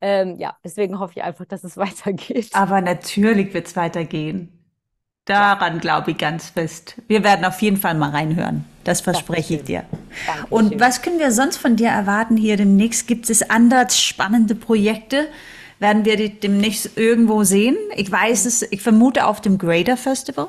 [0.00, 2.50] ähm, ja, deswegen hoffe ich einfach, dass es weitergeht.
[2.52, 4.59] Aber natürlich wird es weitergehen.
[5.30, 6.96] Daran glaube ich ganz fest.
[7.06, 8.64] Wir werden auf jeden Fall mal reinhören.
[8.82, 9.84] Das verspreche ich dir.
[10.26, 10.48] Dankeschön.
[10.50, 13.06] Und was können wir sonst von dir erwarten hier demnächst?
[13.06, 15.28] Gibt es anders spannende Projekte?
[15.78, 17.76] Werden wir die demnächst irgendwo sehen?
[17.94, 20.48] Ich weiß es, ich vermute auf dem Greater Festival.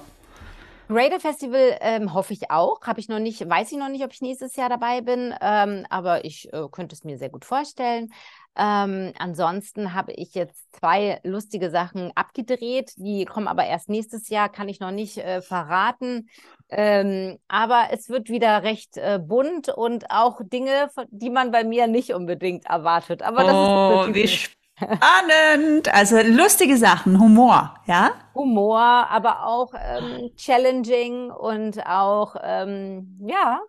[0.91, 2.81] Greater Festival ähm, hoffe ich auch.
[2.81, 5.85] Habe ich noch nicht, weiß ich noch nicht, ob ich nächstes Jahr dabei bin, ähm,
[5.89, 8.11] aber ich äh, könnte es mir sehr gut vorstellen.
[8.57, 12.93] Ähm, ansonsten habe ich jetzt zwei lustige Sachen abgedreht.
[12.97, 16.29] Die kommen aber erst nächstes Jahr, kann ich noch nicht äh, verraten.
[16.69, 21.87] Ähm, aber es wird wieder recht äh, bunt und auch Dinge, die man bei mir
[21.87, 23.21] nicht unbedingt erwartet.
[23.21, 25.93] Aber das oh, ist wie spannend.
[25.93, 28.11] Also lustige Sachen, Humor, ja?
[28.35, 33.61] Humor, aber auch ähm, challenging und auch, ähm, ja,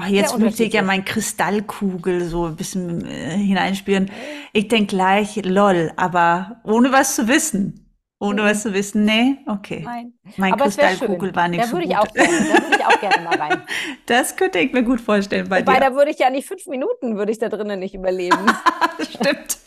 [0.00, 4.10] Oh, jetzt möchte ich ja mein Kristallkugel so ein bisschen äh, hineinspielen.
[4.52, 7.86] Ich denke gleich, lol, aber ohne was zu wissen.
[8.22, 8.46] Ohne mhm.
[8.46, 9.80] was zu wissen, nee, okay.
[9.82, 10.12] Nein.
[10.36, 11.86] Mein aber Kristallkugel war nicht da so gut.
[11.86, 13.62] Ich auch gerne, da würde ich auch gerne mal rein.
[14.06, 15.80] Das könnte ich mir gut vorstellen bei Wobei, dir.
[15.80, 18.44] da würde ich ja nicht fünf Minuten, würde ich da drinnen nicht überleben.
[19.00, 19.58] Stimmt.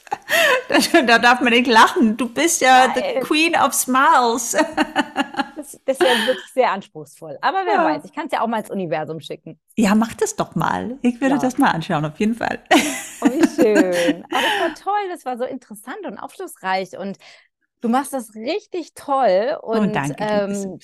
[1.08, 2.18] Da darf man nicht lachen.
[2.18, 3.04] Du bist ja Nein.
[3.16, 4.56] the Queen of Smiles.
[5.64, 7.38] Das, das wäre wirklich sehr anspruchsvoll.
[7.42, 7.86] Aber wer ja.
[7.86, 9.60] weiß, ich kann es ja auch mal ins Universum schicken.
[9.78, 10.98] Ja, mach das doch mal.
[11.02, 11.42] Ich würde ja.
[11.42, 12.60] das mal anschauen, auf jeden Fall.
[13.22, 14.24] Oh, wie schön.
[14.26, 16.98] Oh, das war toll, das war so interessant und aufschlussreich.
[16.98, 17.18] Und
[17.82, 19.58] du machst das richtig toll.
[19.62, 20.16] Oh, und, oh, danke.
[20.20, 20.80] Ähm,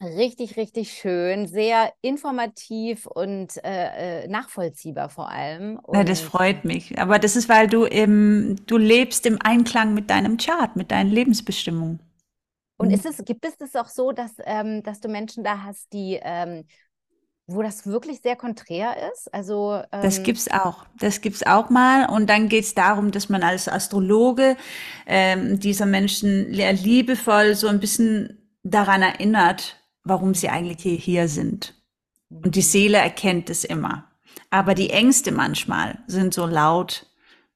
[0.00, 5.78] richtig, richtig schön, sehr informativ und äh, äh, nachvollziehbar vor allem.
[5.82, 6.98] Und ja, das freut mich.
[6.98, 11.10] Aber das ist, weil du im, du lebst im Einklang mit deinem Chart, mit deinen
[11.10, 12.00] Lebensbestimmungen.
[12.76, 12.94] Und mhm.
[12.94, 16.18] ist es, gibt es das auch so, dass, ähm, dass du Menschen da hast, die
[16.22, 16.64] ähm,
[17.46, 19.32] wo das wirklich sehr konträr ist.
[19.32, 20.86] Also ähm das gibt's auch.
[20.98, 22.08] Das gibt's auch mal.
[22.08, 24.56] Und dann geht's darum, dass man als Astrologe
[25.06, 31.74] ähm, dieser Menschen liebevoll so ein bisschen daran erinnert, warum sie eigentlich hier, hier sind.
[32.30, 32.64] Und die mhm.
[32.64, 34.10] Seele erkennt es immer.
[34.48, 37.06] Aber die Ängste manchmal sind so laut,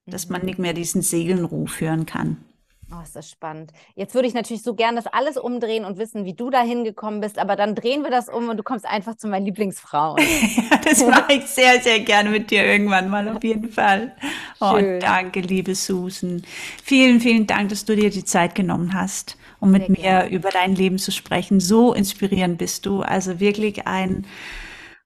[0.07, 0.47] dass man mhm.
[0.47, 2.45] nicht mehr diesen Seelenruf hören kann.
[2.91, 3.73] Oh, ist das spannend.
[3.97, 7.21] Jetzt würde ich natürlich so gern das alles umdrehen und wissen, wie du da hingekommen
[7.21, 10.19] bist, aber dann drehen wir das um und du kommst einfach zu meinen Lieblingsfrauen.
[10.71, 14.17] ja, das mache ich sehr, sehr gerne mit dir irgendwann mal, auf jeden Fall.
[14.61, 16.43] Oh, danke, liebe Susan.
[16.83, 20.31] Vielen, vielen Dank, dass du dir die Zeit genommen hast, um mit mir gerne.
[20.31, 21.61] über dein Leben zu sprechen.
[21.61, 23.03] So inspirierend bist du.
[23.03, 24.25] Also wirklich ein,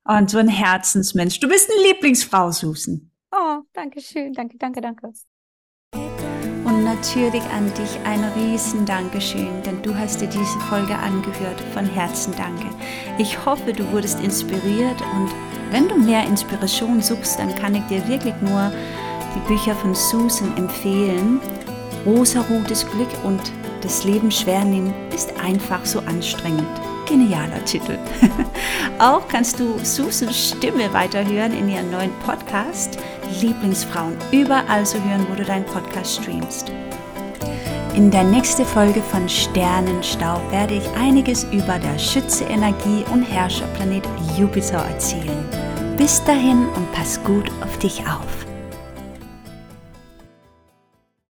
[0.05, 1.41] und so ein Herzensmensch.
[1.41, 3.11] Du bist eine Lieblingsfrau, Susan.
[3.33, 4.33] Oh, danke schön.
[4.33, 5.13] Danke, danke, danke.
[7.03, 11.61] Natürlich an dich ein riesen Dankeschön, denn du hast dir diese Folge angehört.
[11.75, 12.67] Von Herzen danke.
[13.19, 15.29] Ich hoffe, du wurdest inspiriert und
[15.73, 18.71] wenn du mehr Inspiration suchst, dann kann ich dir wirklich nur
[19.35, 21.41] die Bücher von Susan empfehlen.
[22.07, 23.41] Rosa-rotes Glück und
[23.81, 26.69] das Leben schwer nehmen ist einfach so anstrengend.
[27.09, 27.99] Genialer Titel.
[29.01, 32.97] Auch kannst du Susans Stimme weiterhören in ihrem neuen Podcast
[33.41, 36.73] Lieblingsfrauen überall zu hören, wo du deinen Podcast streamst.
[37.95, 44.05] In der nächsten Folge von Sternenstaub werde ich einiges über der Schütze-Energie und Herrscherplanet
[44.39, 45.45] Jupiter erzählen.
[45.99, 48.52] Bis dahin und pass gut auf dich auf.